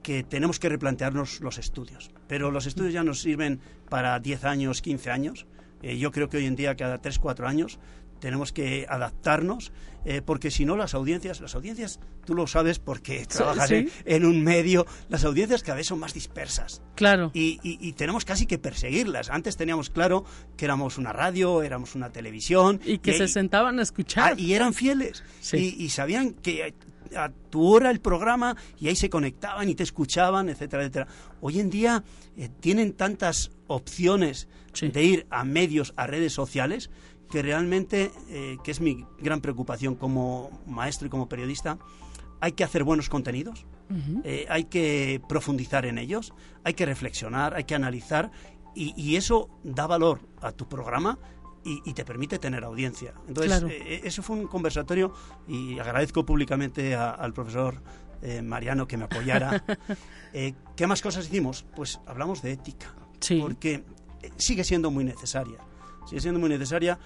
[0.03, 2.11] que tenemos que replantearnos los estudios.
[2.27, 5.47] Pero los estudios ya nos sirven para 10 años, 15 años.
[5.81, 7.79] Eh, yo creo que hoy en día cada 3, 4 años
[8.19, 9.71] tenemos que adaptarnos,
[10.05, 14.43] eh, porque si no las audiencias, las audiencias, tú lo sabes porque trabajas en, un
[14.43, 16.81] medio, las audiencias cada vez son más dispersas.
[16.95, 17.31] Claro.
[17.33, 19.29] Y, tenemos casi que perseguirlas.
[19.29, 20.25] Antes teníamos claro
[20.55, 22.79] que éramos una radio, éramos una televisión.
[22.85, 24.33] Y que se sentaban a escuchar.
[24.33, 25.23] Ah, y eran fieles.
[25.53, 26.73] Y, sabían que
[27.15, 31.07] a tu hora el programa y ahí se conectaban y te escuchaban, etcétera, etcétera.
[31.41, 32.03] Hoy en día
[32.35, 34.47] eh, tienen tantas opciones
[34.81, 36.89] de ir a medios, a redes sociales,
[37.29, 41.77] que realmente, eh, que es mi gran preocupación como maestro y como periodista,
[42.39, 43.65] hay que hacer buenos contenidos,
[44.23, 46.33] eh, hay que profundizar en ellos,
[46.63, 48.31] hay que reflexionar, hay que analizar
[48.75, 51.17] y, eso da valor a tu programa
[51.85, 53.13] y, te permite tener audiencia.
[53.27, 55.13] Entonces, eh, eso fue un conversatorio
[55.47, 57.81] y agradezco públicamente al profesor
[58.43, 59.63] Mariano que me apoyara.
[60.75, 61.65] ¿Qué más cosas hicimos?
[61.75, 62.95] Pues hablamos de ética,
[63.41, 63.83] porque
[64.37, 65.59] sigue siendo muy necesaria
[66.07, 66.97] sigue siendo muy necesaria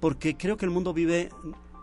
[0.00, 1.30] porque creo que el mundo vive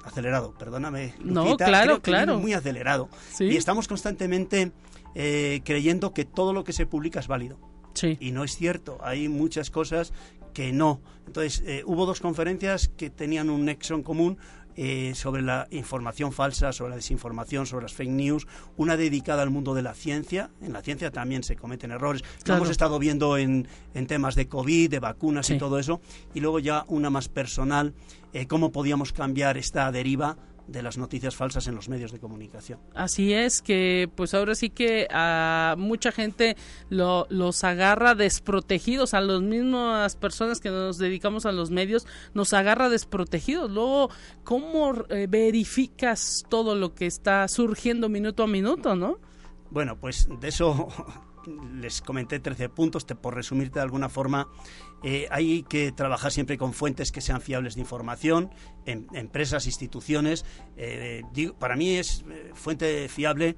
[0.04, 1.16] acelerado, perdóname.
[1.24, 2.40] no, claro, claro.
[2.40, 3.10] muy acelerado.
[3.40, 4.72] Y estamos constantemente
[5.16, 7.58] eh, creyendo que todo lo que se publica es válido.
[7.94, 8.18] Sí.
[8.20, 10.12] Y no es cierto, hay muchas cosas
[10.56, 11.02] que no.
[11.28, 14.38] Entonces, eh, hubo dos conferencias que tenían un nexo en común.
[14.78, 18.46] Eh, sobre la información falsa, sobre la desinformación, sobre las fake news,
[18.76, 20.50] una dedicada al mundo de la ciencia.
[20.62, 22.26] En la ciencia también se cometen errores.
[22.44, 26.02] Lo hemos estado viendo en, en, temas de COVID, de vacunas y todo eso.
[26.34, 27.94] Y luego ya una más personal,
[28.34, 30.36] eh, cómo podíamos cambiar esta deriva
[30.68, 32.80] de las noticias falsas en los medios de comunicación.
[32.94, 36.56] Así es que pues ahora sí que a mucha gente
[36.90, 42.54] lo, los agarra desprotegidos, a las mismas personas que nos dedicamos a los medios nos
[42.54, 43.70] agarra desprotegidos.
[43.72, 44.10] Luego,
[44.44, 49.20] ¿cómo eh, verificas todo lo que está surgiendo minuto a minuto, no?
[49.70, 50.88] Bueno, pues de eso
[51.74, 54.48] les comenté 13 puntos, por resumirte de alguna forma,
[55.04, 58.52] eh, hay que trabajar siempre con fuentes que sean fiables de información,
[58.86, 60.46] en, empresas, instituciones.
[60.78, 61.24] Eh,
[61.60, 63.56] para mí es eh, fuente fiable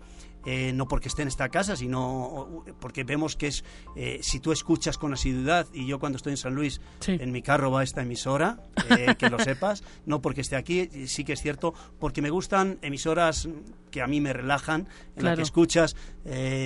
[0.50, 3.66] eh, no porque esté en esta casa, sino porque vemos que es,
[3.98, 7.42] eh, si tú escuchas con asiduidad, y yo cuando estoy en San Luis, en mi
[7.42, 8.58] carro va esta emisora,
[8.90, 12.80] eh, que lo sepas, no porque esté aquí, sí que es cierto, porque me gustan
[12.82, 13.50] emisoras
[13.92, 14.88] que a mí me relajan,
[15.18, 15.98] en las que escuchas,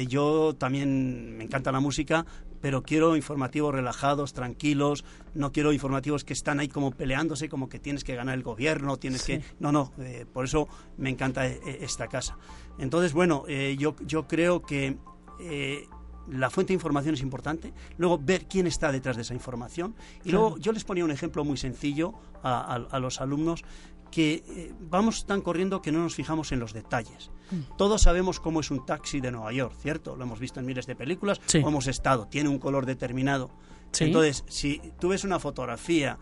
[0.08, 2.28] yo también me encanta la música,
[2.62, 7.80] pero quiero informativos relajados, tranquilos, no quiero informativos que están ahí como peleándose, como que
[7.80, 9.42] tienes que ganar el gobierno, tienes que...
[9.60, 9.92] No, no,
[10.34, 10.68] por eso
[10.98, 12.38] me encanta esta casa.
[12.82, 14.98] Entonces, bueno, eh, yo, yo creo que
[15.40, 15.88] eh,
[16.28, 19.96] la fuente de información es importante, luego ver quién está detrás de esa información.
[20.24, 22.14] Y luego yo les ponía un ejemplo muy sencillo
[22.44, 23.64] a, los alumnos
[24.10, 27.32] que eh, vamos tan corriendo que no nos fijamos en los detalles.
[27.52, 27.78] Mm.
[27.78, 30.18] Todos sabemos cómo es un taxi de Nueva York, ¿cierto?
[30.18, 33.52] Lo hemos visto en miles de películas, o hemos estado, tiene un color determinado.
[34.00, 36.18] Entonces, si tú ves una fotografía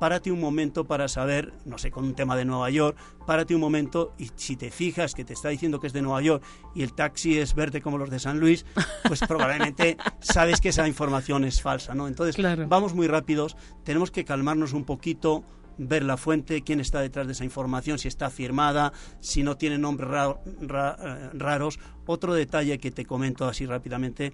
[0.00, 2.96] párate un momento para saber, no sé, con un tema de Nueva York,
[3.26, 6.22] párate un momento y si te fijas que te está diciendo que es de Nueva
[6.22, 6.42] York
[6.74, 8.64] y el taxi es verde como los de San Luis,
[9.06, 12.08] pues probablemente sabes que esa información es falsa, ¿no?
[12.08, 15.44] Entonces, vamos muy rápidos, tenemos que calmarnos un poquito,
[15.76, 19.76] ver la fuente, quién está detrás de esa información, si está firmada, si no tiene
[19.76, 21.78] nombres eh, raros.
[22.06, 24.32] Otro detalle que te comento así rápidamente,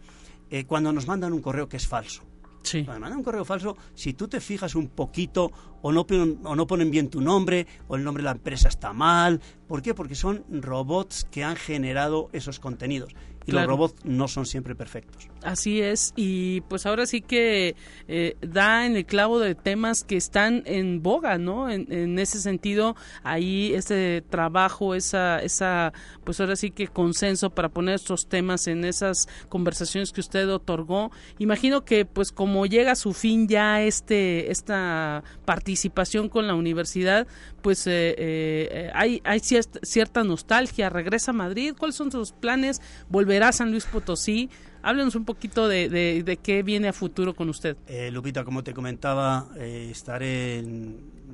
[0.48, 2.22] eh, cuando nos mandan un correo que es falso.
[2.66, 2.84] Sí.
[2.84, 5.52] Cuando un correo falso, si tú te fijas un poquito
[5.82, 6.04] o no,
[6.42, 9.82] o no ponen bien tu nombre o el nombre de la empresa está mal, ¿por
[9.82, 9.94] qué?
[9.94, 13.14] Porque son robots que han generado esos contenidos
[13.46, 15.28] y los robots no son siempre perfectos.
[15.42, 17.76] Así es, y pues ahora sí que
[18.08, 21.70] eh, da en el clavo de temas que están en boga, ¿no?
[21.70, 25.92] En, ese sentido, ahí ese trabajo, esa, esa,
[26.24, 31.12] pues ahora sí que consenso para poner estos temas en esas conversaciones que usted otorgó.
[31.38, 37.26] Imagino que pues como llega a su fin ya este, esta participación con la universidad,
[37.66, 42.80] pues eh, eh, hay, hay cierta nostalgia, regresa a Madrid, ¿cuáles son sus planes?
[43.08, 44.50] ¿Volver verá San Luis Potosí.
[44.82, 47.76] Háblenos un poquito de, de, qué viene a futuro con usted.
[47.88, 50.62] Eh, Lupita, como te comentaba, eh, estaré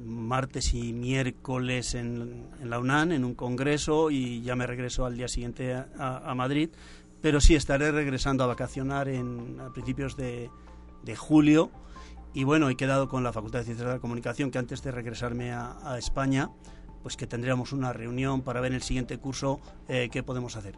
[0.06, 5.28] martes y miércoles en, la UNAM, en un congreso, y ya me regreso al día
[5.28, 6.70] siguiente a, Madrid.
[7.20, 10.48] Pero sí, estaré regresando a vacacionar en, a principios de,
[11.14, 11.70] julio.
[12.34, 14.90] Y bueno, he quedado con la Facultad de Ciencias de la Comunicación que antes de
[14.90, 16.50] regresarme a, España,
[17.02, 20.76] pues que tendríamos una reunión para ver en el siguiente curso eh, qué podemos hacer.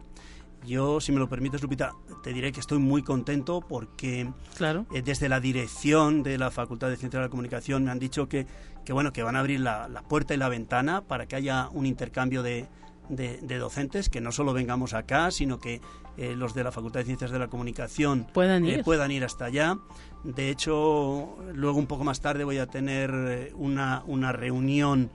[0.65, 1.93] Yo, si me lo permites, Lupita,
[2.23, 4.27] te diré que estoy muy contento porque
[4.57, 4.85] claro.
[4.93, 8.27] Eh, desde la dirección de la Facultad de Ciencias de la Comunicación me han dicho
[8.27, 8.47] que,
[8.83, 11.85] que bueno, que van a abrir la, puerta y la ventana para que haya un
[11.85, 12.67] intercambio de,
[13.09, 15.81] de, docentes, que no solo vengamos acá, sino que
[16.17, 18.83] eh, los de la Facultad de Ciencias de la Comunicación puedan eh, ir.
[18.83, 19.77] puedan ir hasta allá.
[20.25, 25.11] De hecho, luego un poco más tarde voy a tener una, una reunión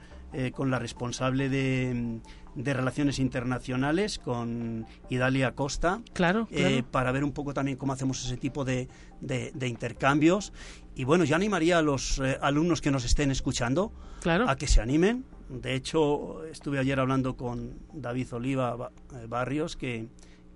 [0.54, 2.20] con la responsable de
[2.54, 6.02] de Relaciones Internacionales con Idalia Costa.
[6.12, 8.88] Claro, eh, para ver un poco también cómo hacemos ese tipo de,
[9.20, 10.52] de, intercambios.
[10.94, 14.48] Y bueno, yo animaría a los eh, alumnos que nos estén escuchando claro.
[14.48, 15.24] a que se animen.
[15.48, 20.08] De hecho, estuve ayer hablando con David Oliva eh, Barrios, que,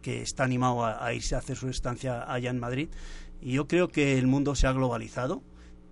[0.03, 2.89] que está animado a, a irse a hacer su estancia allá en Madrid.
[3.45, 5.43] Y yo creo que el mundo se ha globalizado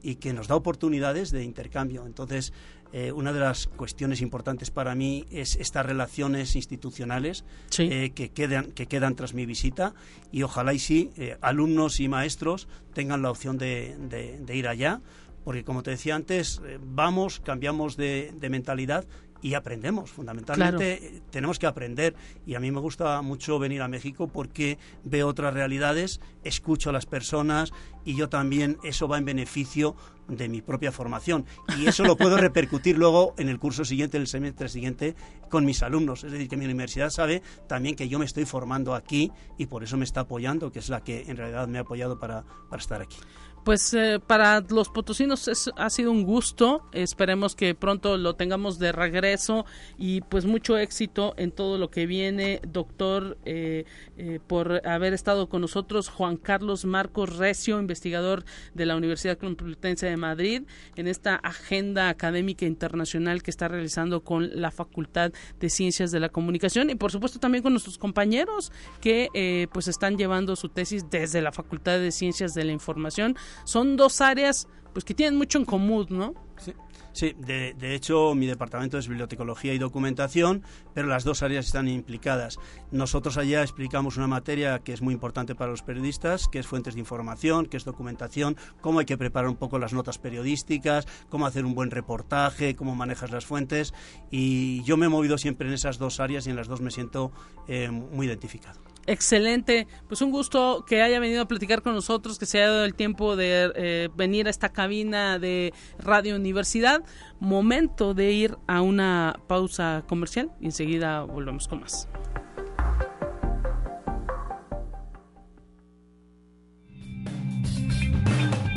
[0.03, 2.07] y que nos da oportunidades de intercambio.
[2.07, 2.55] Entonces,
[2.95, 7.45] eh, una de las cuestiones importantes para mí es estas relaciones institucionales
[7.79, 9.95] eh, que, quedan, que quedan tras mi visita.
[10.33, 15.03] Y ojalá y sí, eh, alumnos y maestros tengan la opción de, de, ir allá,
[15.45, 19.07] porque como te decía antes, vamos, cambiamos de, de mentalidad
[19.43, 20.11] y aprendemos.
[20.11, 22.15] Fundamentalmente tenemos que aprender
[22.47, 26.93] y a mí me gusta mucho venir a México porque veo otras realidades, escucho a
[26.93, 27.73] las personas
[28.05, 29.97] y yo también eso va en beneficio
[30.29, 31.45] de mi propia formación
[31.77, 35.17] y eso lo puedo repercutir luego en el curso siguiente, el semestre siguiente
[35.51, 36.25] con mis alumnos.
[36.25, 39.83] Es decir, que mi universidad sabe también que yo me estoy formando aquí y por
[39.83, 42.81] eso me está apoyando, que es la que en realidad me ha apoyado para, para
[42.81, 43.17] estar aquí.
[43.65, 46.83] Pues eh, para los potosinos ha sido un gusto.
[46.93, 49.65] Esperemos que pronto lo tengamos de regreso
[49.97, 53.85] y pues mucho éxito en todo lo que viene, doctor, eh,
[54.17, 56.09] eh, por haber estado con nosotros.
[56.09, 58.45] Juan Carlos Marcos Recio, investigador
[58.75, 60.63] de la Universidad Complutense de Madrid,
[60.97, 66.31] en esta agenda académica internacional que está realizando con la Facultad de Ciencias de la
[66.31, 71.43] Comunicación y por supuesto también con nuestros compañeros que pues están llevando su tesis desde
[71.43, 75.65] la Facultad de Ciencias de la Información son dos áreas pues que tienen mucho en
[75.65, 76.35] común, ¿no?
[76.59, 76.73] Sí.
[77.13, 80.63] Sí, de, de, hecho mi departamento es bibliotecología y documentación,
[80.95, 82.59] pero las dos áreas están implicadas.
[82.91, 86.95] Nosotros allá explicamos una materia que es muy importante para los periodistas, que es fuentes
[86.95, 91.45] de información, que es documentación, cómo hay que preparar un poco las notas periodísticas, cómo
[91.45, 93.93] hacer un buen reportaje, cómo manejas las fuentes.
[94.31, 96.91] Y yo me he movido siempre en esas dos áreas y en las dos me
[96.91, 97.31] siento
[97.69, 98.81] eh, muy identificado.
[99.07, 102.85] Excelente, pues un gusto que haya venido a platicar con nosotros, que se haya dado
[102.85, 107.03] el tiempo de eh, venir a esta cabina de Radio Universidad.
[107.41, 112.09] Momento de ir a una pausa comercial y enseguida volvemos con más.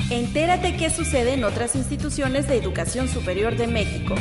[0.10, 4.16] Entérate qué sucede en otras instituciones de educación superior de México.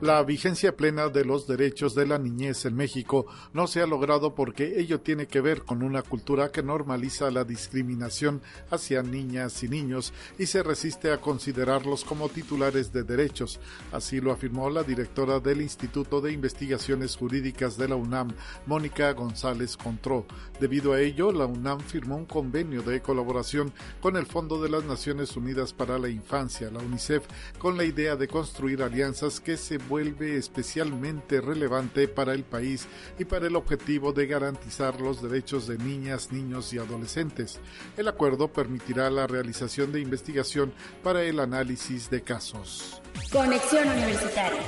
[0.00, 4.34] La vigencia plena de los derechos de la niñez en México no se ha logrado
[4.34, 8.40] porque ello tiene que ver con una cultura que normaliza la discriminación
[8.70, 13.60] hacia niñas y niños y se resiste a considerarlos como titulares de derechos.
[13.92, 18.32] Así lo afirmó la directora del Instituto de Investigaciones Jurídicas de la UNAM,
[18.64, 20.24] Mónica González Contró.
[20.58, 23.70] Debido a ello, la UNAM firmó un convenio de colaboración
[24.00, 27.26] con el Fondo de las Naciones Unidas para la Infancia, la UNICEF,
[27.58, 32.86] con la idea de construir alianzas que se vuelve especialmente relevante para el país
[33.18, 37.58] y para el objetivo de garantizar los derechos de niñas, niños y adolescentes.
[37.96, 40.72] El acuerdo permitirá la realización de investigación
[41.02, 43.02] para el análisis de casos.
[43.32, 44.62] Conexión Universitaria.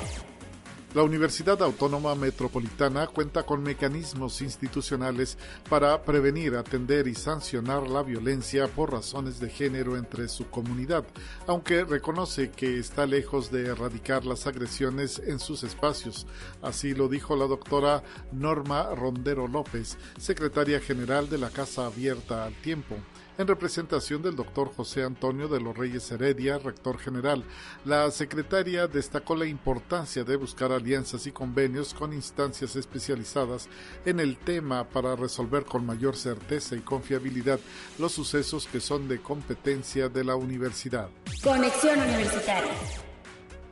[0.95, 5.39] La Universidad Autónoma Metropolitana cuenta con mecanismos institucionales
[5.71, 11.07] para prevenir, atender y sancionar la violencia por razones de género entre su comunidad,
[11.47, 16.27] aunque reconoce que está lejos de erradicar las agresiones en sus espacios.
[16.61, 22.55] Así lo dijo la doctora Norma Rondero López, secretaria general de la Casa Abierta al
[22.61, 22.97] Tiempo
[23.39, 27.45] en representación del doctor José Antonio de los Reyes Heredia, rector general.
[27.85, 33.69] La secretaria destacó la importancia de buscar alianzas y convenios con instancias especializadas
[34.05, 37.61] en el tema para resolver con mayor certeza y confiabilidad
[37.99, 41.09] los sucesos que son de competencia de la universidad.
[41.43, 43.12] Conexión Universitaria.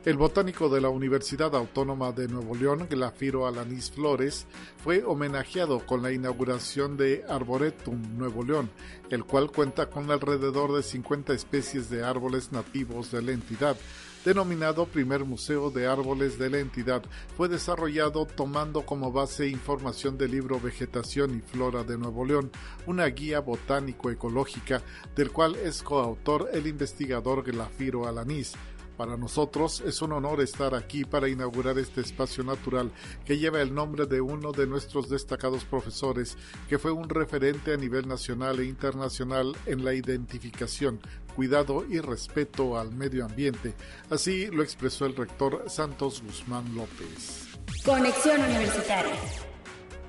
[0.03, 4.47] El botánico de la Universidad Autónoma de Nuevo León, Glafiro Alanis Flores,
[4.83, 8.71] fue homenajeado con la inauguración de Arboretum Nuevo León,
[9.11, 13.77] el cual cuenta con alrededor de 50 especies de árboles nativos de la entidad.
[14.25, 17.03] Denominado Primer Museo de Árboles de la entidad,
[17.37, 22.49] fue desarrollado tomando como base información del libro Vegetación y Flora de Nuevo León,
[22.87, 24.81] una guía botánico-ecológica
[25.15, 28.55] del cual es coautor el investigador Glafiro Alanís.
[29.01, 32.91] Para nosotros es un honor estar aquí para inaugurar este espacio natural
[33.25, 36.37] que lleva el nombre de uno de nuestros destacados profesores,
[36.69, 40.99] que fue un referente a nivel nacional e internacional en la identificación,
[41.35, 43.73] cuidado y respeto al medio ambiente.
[44.11, 47.47] Así lo expresó el rector Santos Guzmán López.
[47.83, 49.15] Conexión Universitaria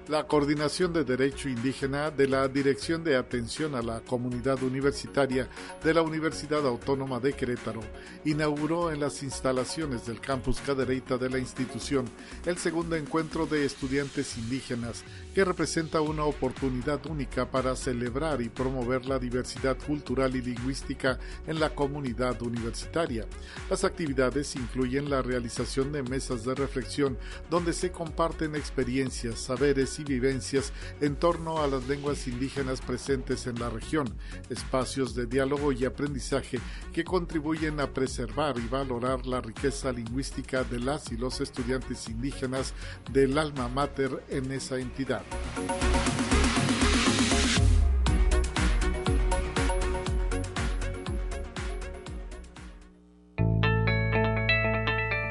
[0.09, 5.49] la Coordinación de Derecho Indígena de la Dirección de Atención a la Comunidad Universitaria
[5.83, 7.81] de la Universidad Autónoma de Querétaro
[8.25, 12.07] inauguró en las instalaciones del campus Cadereyta de la institución
[12.47, 15.05] el segundo encuentro de estudiantes indígenas
[15.35, 21.59] que representa una oportunidad única para celebrar y promover la diversidad cultural y lingüística en
[21.59, 23.27] la comunidad universitaria.
[23.71, 27.17] Las actividades incluyen la realización de mesas de reflexión
[27.51, 33.59] donde se comparten experiencias, saberes y vivencias en torno a las lenguas indígenas presentes en
[33.59, 34.09] la región,
[34.51, 36.59] espacios de diálogo y aprendizaje
[36.93, 42.75] que contribuyen a preservar y valorar la riqueza lingüística de las y los estudiantes indígenas
[43.13, 45.22] del alma mater en esa entidad.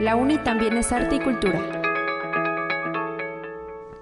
[0.01, 1.81] La UNI también es arte y cultura.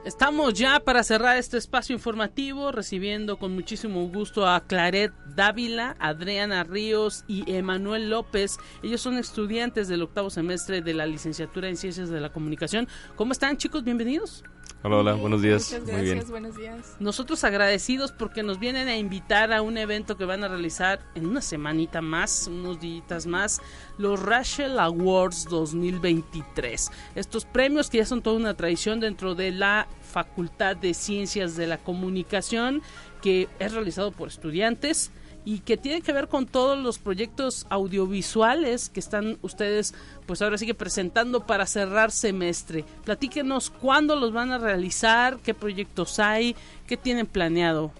[0.05, 6.63] Estamos ya para cerrar este espacio informativo, recibiendo con muchísimo gusto a Claret Dávila, Adriana
[6.63, 8.57] Ríos y Emanuel López.
[8.81, 12.87] Ellos son estudiantes del octavo semestre de la licenciatura en Ciencias de la Comunicación.
[13.17, 13.83] ¿Cómo están, chicos?
[13.83, 14.43] Bienvenidos.
[14.81, 15.73] Hola, hola, buenos días.
[15.73, 16.29] Muchas gracias, Muy bien.
[16.29, 16.95] buenos días.
[17.01, 21.25] Nosotros agradecidos porque nos vienen a invitar a un evento que van a realizar en
[21.25, 23.61] una semanita más, unos días más,
[23.97, 26.91] los Rachel Awards 2023.
[27.15, 31.67] Estos premios que ya son toda una tradición dentro de la Facultad de Ciencias de
[31.67, 32.81] la Comunicación,
[33.21, 35.11] que es realizado por estudiantes
[35.49, 39.95] y que tiene que ver con todos los proyectos audiovisuales que están ustedes
[40.27, 42.85] pues ahora sigue presentando para cerrar semestre.
[43.03, 47.91] Platíquenos cuándo los van a realizar, qué proyectos hay, qué tienen planeado.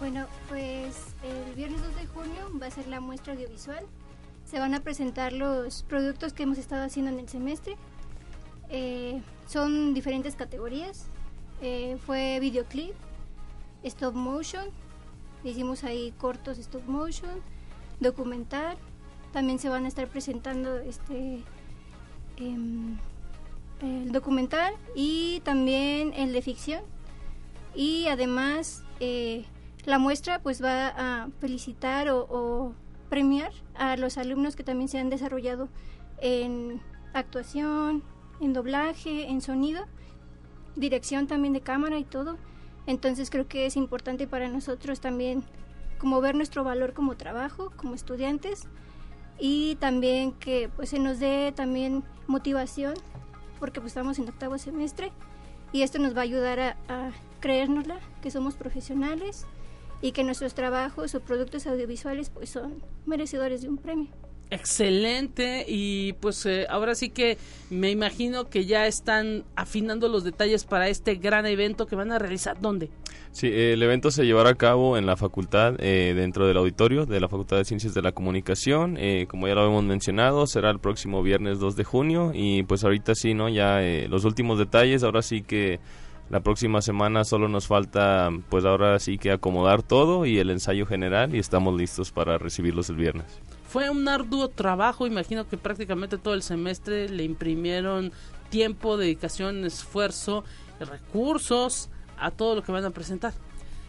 [0.00, 3.86] Bueno, pues el viernes 2 de junio va a ser la muestra audiovisual.
[4.44, 7.76] Se van a presentar los productos que hemos estado haciendo en el semestre.
[8.70, 11.06] Eh, son diferentes categorías.
[11.60, 12.92] Eh, fue videoclip,
[13.84, 14.64] stop motion,
[15.44, 17.40] Hicimos ahí cortos stop motion,
[18.00, 18.76] documental.
[19.32, 21.42] También se van a estar presentando este
[22.36, 22.98] em,
[23.80, 26.82] el documental y también el de ficción.
[27.74, 29.44] Y además eh,
[29.84, 32.74] la muestra pues va a felicitar o, o
[33.08, 35.68] premiar a los alumnos que también se han desarrollado
[36.18, 36.80] en
[37.12, 38.02] actuación,
[38.40, 39.84] en doblaje, en sonido,
[40.76, 42.38] dirección también de cámara y todo.
[42.86, 45.44] Entonces creo que es importante para nosotros también
[45.98, 48.66] como ver nuestro valor como trabajo, como estudiantes
[49.38, 52.94] y también que pues se nos dé también motivación
[53.60, 55.12] porque pues estamos en octavo semestre
[55.72, 59.46] y esto nos va a ayudar a, a que somos profesionales
[60.00, 64.10] y que nuestros trabajos o productos audiovisuales pues son merecedores de un premio.
[64.52, 67.38] Excelente y pues eh, ahora sí que
[67.70, 72.18] me imagino que ya están afinando los detalles para este gran evento que van a
[72.18, 72.60] realizar.
[72.60, 72.90] ¿Dónde?
[73.30, 77.18] Sí, el evento se llevará a cabo en la facultad, eh, dentro del auditorio de
[77.18, 78.98] la Facultad de Ciencias de la Comunicación.
[78.98, 82.84] Eh, como ya lo hemos mencionado, será el próximo viernes 2 de junio y pues
[82.84, 83.48] ahorita sí, ¿no?
[83.48, 83.80] Ya
[84.10, 85.80] los últimos detalles, ahora sí que
[86.28, 90.84] la próxima semana solo nos falta pues ahora sí que acomodar todo y el ensayo
[90.84, 93.40] general y estamos listos para recibirlos el viernes.
[93.72, 98.12] Fue un arduo trabajo, imagino que prácticamente todo el semestre le imprimieron
[98.50, 100.44] tiempo, dedicación, esfuerzo,
[100.78, 103.32] recursos a todo lo que van a presentar.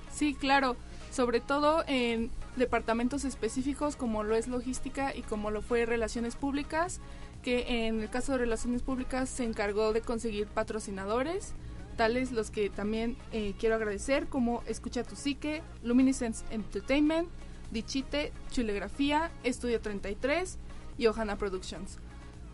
[0.09, 0.77] Sí, claro,
[1.11, 7.01] sobre todo en departamentos específicos como lo es logística y como lo fue relaciones públicas,
[7.41, 11.55] que en el caso de relaciones públicas se encargó de conseguir patrocinadores,
[11.97, 17.27] tales los que también eh, quiero agradecer como Escucha tu Psique, Luminescence Entertainment,
[17.73, 20.57] Dichite, Chulegrafía, Estudio 33
[20.97, 21.97] y Ohana Productions.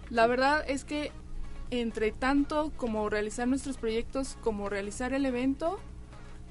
[0.09, 1.11] La verdad es que
[1.72, 5.80] entre tanto como realizar nuestros proyectos como realizar el evento,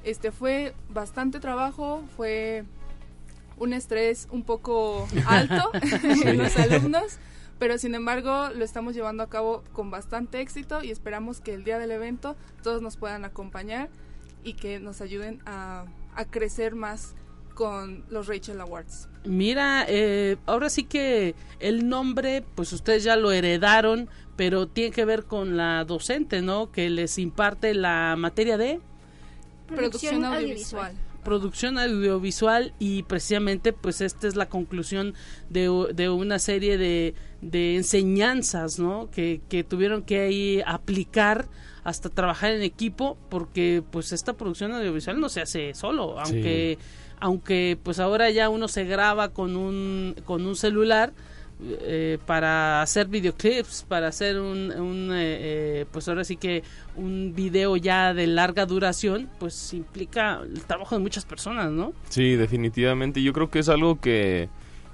[0.04, 2.64] este fue bastante trabajo, fue
[3.56, 5.70] un estrés un poco alto
[6.24, 7.18] en los alumnos,
[7.58, 11.64] pero sin embargo lo estamos llevando a cabo con bastante éxito y esperamos que el
[11.64, 13.88] día del evento todos nos puedan acompañar
[14.44, 17.16] y que nos ayuden a, a crecer más
[17.58, 19.08] con los Rachel Awards.
[19.24, 25.04] Mira, eh, ahora sí que el nombre, pues ustedes ya lo heredaron, pero tiene que
[25.04, 26.70] ver con la docente, ¿no?
[26.70, 28.78] Que les imparte la materia de
[29.66, 30.92] producción, audiovisual.
[31.24, 35.14] Producción audiovisual y precisamente pues esta es la conclusión
[35.50, 39.10] de, de una serie de, de enseñanzas, ¿no?
[39.10, 41.48] Que, que tuvieron que ahí aplicar
[41.82, 46.78] hasta trabajar en equipo porque pues esta producción audiovisual no se hace solo, aunque
[47.20, 51.12] aunque pues ahora ya uno se graba con un, con un celular
[51.60, 55.16] eh, para hacer videoclips, para hacer un, un eh,
[55.80, 56.62] eh, pues ahora sí que
[56.94, 61.92] un video ya de larga duración, pues implica el trabajo de muchas personas, ¿no?
[62.10, 63.22] Sí, definitivamente.
[63.22, 64.48] Yo creo que es algo que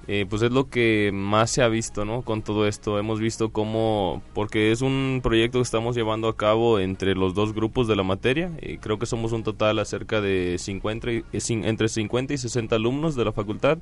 [0.06, 2.22] eh, pues es lo que más se ha visto, ¿no?
[2.22, 6.78] Con todo esto hemos visto cómo, porque es un proyecto que estamos llevando a cabo
[6.78, 10.56] entre los dos grupos de la materia, y creo que somos un total acerca de
[10.58, 13.78] 50, eh, entre 50 y 60 alumnos de la facultad,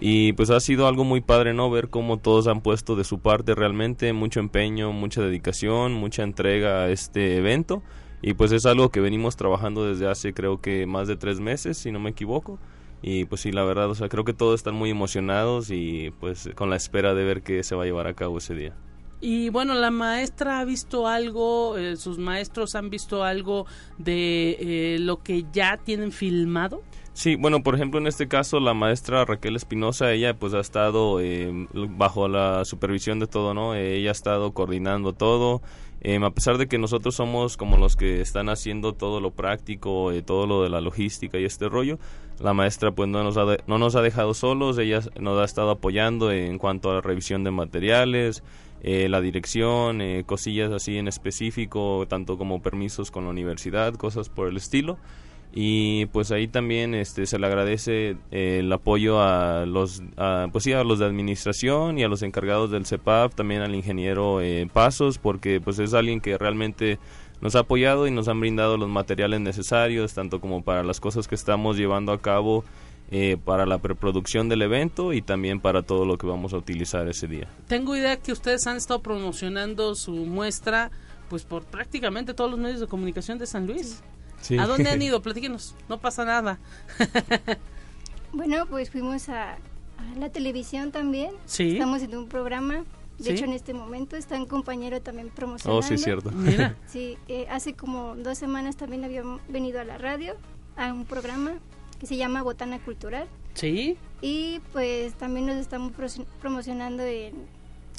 [0.00, 1.70] y pues ha sido algo muy padre, ¿no?
[1.70, 6.84] Ver cómo todos han puesto de su parte realmente mucho empeño, mucha dedicación, mucha entrega
[6.84, 7.82] a este evento,
[8.22, 11.76] y pues es algo que venimos trabajando desde hace creo que más de tres meses,
[11.76, 12.58] si no me equivoco
[13.02, 16.50] y pues sí, la verdad, o sea, creo que todos están muy emocionados y pues
[16.54, 18.74] con la espera de ver qué se va a llevar a cabo ese día.
[19.22, 23.66] Y bueno, la maestra ha visto algo, eh, sus maestros han visto algo
[23.98, 26.82] de eh, lo que ya tienen filmado.
[27.12, 31.20] Sí, bueno, por ejemplo, en este caso, la maestra Raquel Espinosa, ella pues ha estado
[31.20, 33.74] eh, bajo la supervisión de todo, ¿no?
[33.74, 35.60] ella ha estado coordinando todo,
[36.02, 40.12] Em, a pesar de que nosotros somos como los que están haciendo todo lo práctico,
[40.12, 41.98] eh, todo lo de la logística y este rollo,
[42.40, 45.70] la maestra pues no nos ha, no nos ha dejado solos, ella nos ha estado
[45.70, 48.42] apoyando en cuanto a la revisión de materiales,
[48.82, 54.30] eh, la dirección, eh, cosillas así en específico, tanto como permisos con la universidad, cosas
[54.30, 54.96] por el estilo
[55.52, 60.02] y pues ahí también este se le agradece eh, el apoyo a los
[60.52, 64.40] pues sí, a los de administración y a los encargados del CEPAP también al ingeniero
[64.40, 66.98] eh, Pasos porque pues es alguien que realmente
[67.40, 71.26] nos ha apoyado y nos han brindado los materiales necesarios tanto como para las cosas
[71.26, 72.64] que estamos llevando a cabo
[73.10, 77.08] eh, para la preproducción del evento y también para todo lo que vamos a utilizar
[77.08, 77.48] ese día.
[77.66, 80.92] Tengo idea que ustedes han estado promocionando su muestra
[81.28, 84.00] pues por prácticamente todos los medios de comunicación de San Luis.
[84.58, 85.20] ¿A dónde han ido?
[85.22, 86.58] Platíquenos, no pasa nada.
[88.32, 89.56] bueno, pues fuimos a,
[90.18, 91.32] la televisión también.
[91.46, 91.72] Sí.
[91.72, 92.84] Estamos en un programa.
[93.18, 95.78] De hecho, en este momento está un compañero también promocionando.
[95.78, 96.30] Oh, sí, cierto.
[96.30, 96.74] Mira.
[96.88, 100.36] Sí, eh, hace como dos semanas también había venido a la radio,
[100.76, 101.52] a un programa
[101.98, 103.28] que se llama Botana Cultural.
[103.52, 103.98] Sí.
[104.22, 105.92] Y pues también nos estamos
[106.40, 107.46] promocionando en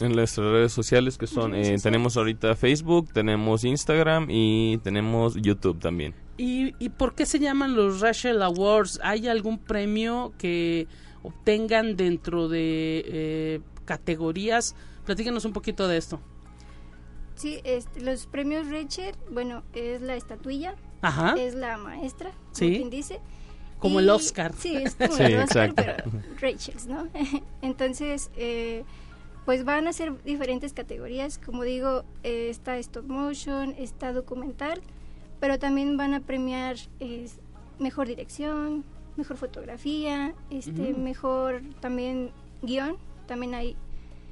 [0.02, 5.80] en las redes sociales que son, eh, tenemos ahorita Facebook, tenemos Instagram y tenemos YouTube
[5.80, 6.14] también.
[6.42, 9.00] ¿Y, ¿Y por qué se llaman los Rachel Awards?
[9.04, 10.88] ¿Hay algún premio que
[11.22, 14.76] obtengan dentro de eh, categorías?
[15.06, 16.20] Platícanos un poquito de esto.
[17.36, 20.74] Sí, este, los premios Rachel, bueno, es la estatuilla,
[21.38, 23.20] es la maestra, como quien dice.
[23.78, 24.52] Como el Oscar.
[24.58, 25.94] Sí, es como el Oscar, pero
[26.40, 27.08] Rachel, ¿no?
[27.62, 28.84] Entonces, eh,
[29.46, 34.82] pues van a ser diferentes categorías, como digo, eh, está stop motion, está documental,
[35.42, 36.78] pero también van a premiar
[37.80, 38.86] mejor dirección,
[39.18, 42.32] mejor fotografía, este, mejor también
[42.62, 42.96] guion,
[43.28, 43.76] también hay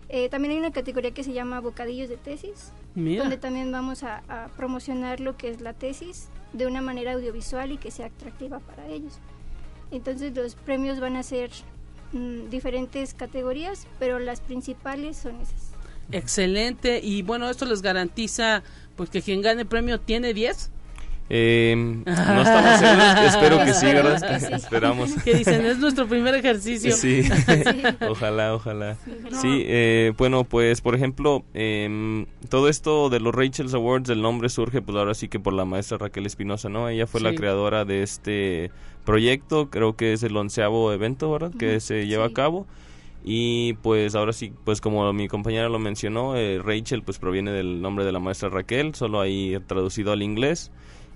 [0.08, 4.24] eh, también hay una categoría que se llama bocadillos de tesis, donde también vamos a,
[4.30, 8.60] a, promocionar lo que es la tesis de una manera audiovisual y que sea atractiva
[8.60, 9.20] para ellos.
[9.92, 11.52] Entonces los premios van a ser
[12.12, 15.70] Mm, diferentes categorías, pero las principales son esas.
[16.12, 18.64] Excelente, y bueno, esto les garantiza
[18.96, 20.72] pues que quien gane el premio tiene 10.
[21.32, 21.76] Eh,
[22.06, 24.54] no estamos seguros, espero que sí, ¿verdad?
[24.54, 25.14] Esperamos.
[25.24, 26.92] Que dicen, es nuestro primer ejercicio.
[26.96, 27.22] Sí,
[28.10, 28.98] ojalá, ojalá.
[29.42, 34.50] Sí, eh, bueno, pues por ejemplo, eh, todo esto de los Rachel's Awards, el nombre
[34.50, 36.90] surge pues ahora sí que por la maestra Raquel Espinosa, ¿no?
[36.90, 38.72] Ella fue la creadora de este
[39.06, 41.52] proyecto, creo que es el onceavo evento, ¿verdad?
[41.58, 42.66] Que se lleva a cabo.
[43.24, 47.82] Y pues ahora sí, pues como mi compañera lo mencionó, eh, Rachel pues proviene del
[47.82, 50.72] nombre de la maestra Raquel, solo ahí traducido al inglés.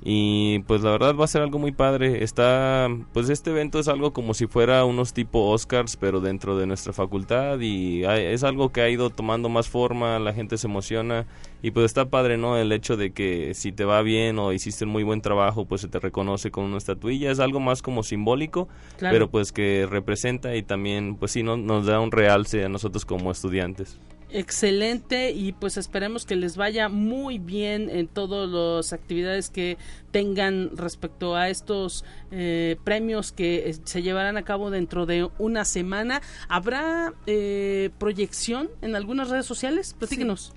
[0.06, 2.24] Y pues la verdad va a ser algo muy padre.
[2.26, 6.68] Está, pues este evento es algo como si fuera unos tipo Oscars, pero dentro de
[6.68, 11.26] nuestra facultad y es algo que ha ido tomando más forma, la gente se emociona
[11.62, 12.58] y pues está padre, ¿no?
[12.58, 15.80] El hecho de que si te va bien o hiciste un muy buen trabajo, pues
[15.80, 17.32] se te reconoce con una estatuilla.
[17.32, 18.68] Es algo más como simbólico,
[19.00, 23.06] pero pues que representa y también, pues sí, no, nos da un realce a nosotros
[23.06, 23.98] como estudiantes.
[24.36, 29.78] Excelente y pues esperemos que les vaya muy bien en todas las actividades que
[30.10, 35.66] tengan respecto a estos eh, premios que eh, se llevarán a cabo dentro de una
[35.66, 36.24] semana.
[36.50, 39.96] ¿Habrá eh, proyección en algunas redes sociales?
[40.00, 40.52] Platíquenos.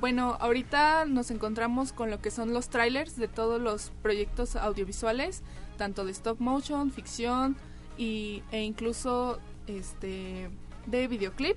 [0.00, 5.42] bueno, ahorita nos encontramos con lo que son los trailers de todos los proyectos audiovisuales,
[5.78, 7.56] tanto de stop motion, ficción
[7.96, 10.50] y, e incluso este
[10.88, 11.56] de videoclip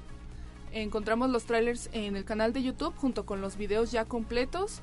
[0.82, 4.82] encontramos los trailers en el canal de YouTube junto con los videos ya completos,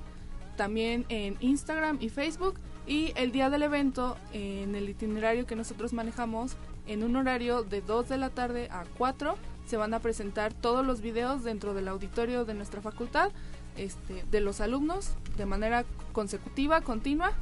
[0.57, 5.93] también en Instagram y Facebook y el día del evento en el itinerario que nosotros
[5.93, 9.37] manejamos en un horario de 2 de la tarde a 4
[9.67, 13.31] se van a presentar todos los videos dentro del auditorio de nuestra facultad
[13.77, 17.33] este, de los alumnos de manera consecutiva, continua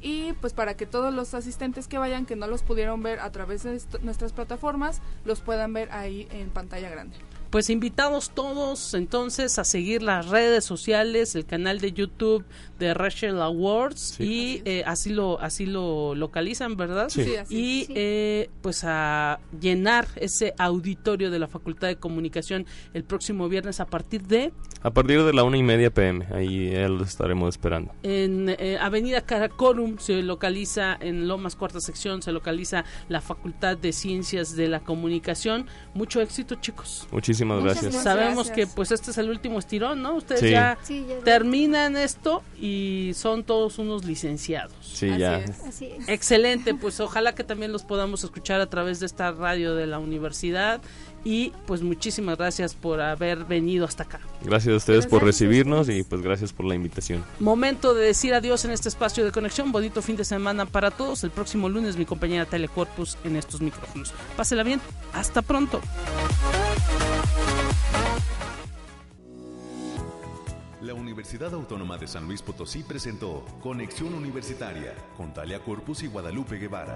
[0.00, 3.30] y pues para que todos los asistentes que vayan que no los pudieron ver a
[3.30, 7.16] través de nuestras plataformas los puedan ver ahí en pantalla grande.
[7.50, 12.44] Pues invitamos todos entonces a seguir las redes sociales, el canal de YouTube
[12.78, 17.08] de Rachel Awards y eh, así lo así lo localizan, ¿verdad?
[17.08, 17.26] Sí.
[17.50, 23.80] y eh, pues a llenar ese auditorio de la Facultad de Comunicación el próximo viernes
[23.80, 27.92] a partir de a partir de la una y media pm ahí lo estaremos esperando.
[28.04, 33.92] En eh, Avenida Caracorum se localiza en Lomas cuarta sección se localiza la Facultad de
[33.92, 35.66] Ciencias de la Comunicación.
[35.94, 37.08] Mucho éxito, chicos.
[37.10, 37.94] Muchísimas gracias.
[37.94, 40.14] Sabemos que pues este es el último estirón, ¿no?
[40.14, 40.78] Ustedes ya,
[41.24, 44.74] terminan esto y son todos unos licenciados.
[44.82, 45.44] Sí, ya.
[46.06, 49.98] Excelente, pues ojalá que también los podamos escuchar a través de esta radio de la
[49.98, 50.80] universidad
[51.24, 54.20] y pues muchísimas gracias por haber venido hasta acá.
[54.42, 57.24] Gracias a ustedes por recibirnos y pues gracias por la invitación.
[57.38, 59.72] Momento de decir adiós en este espacio de conexión.
[59.72, 61.24] Bonito fin de semana para todos.
[61.24, 64.12] El próximo lunes mi compañera Telecorpus en estos micrófonos.
[64.36, 64.80] Pásela bien.
[65.12, 65.80] Hasta pronto.
[70.82, 76.56] La Universidad Autónoma de San Luis Potosí presentó Conexión Universitaria con Talia Corpus y Guadalupe
[76.56, 76.94] Guevara.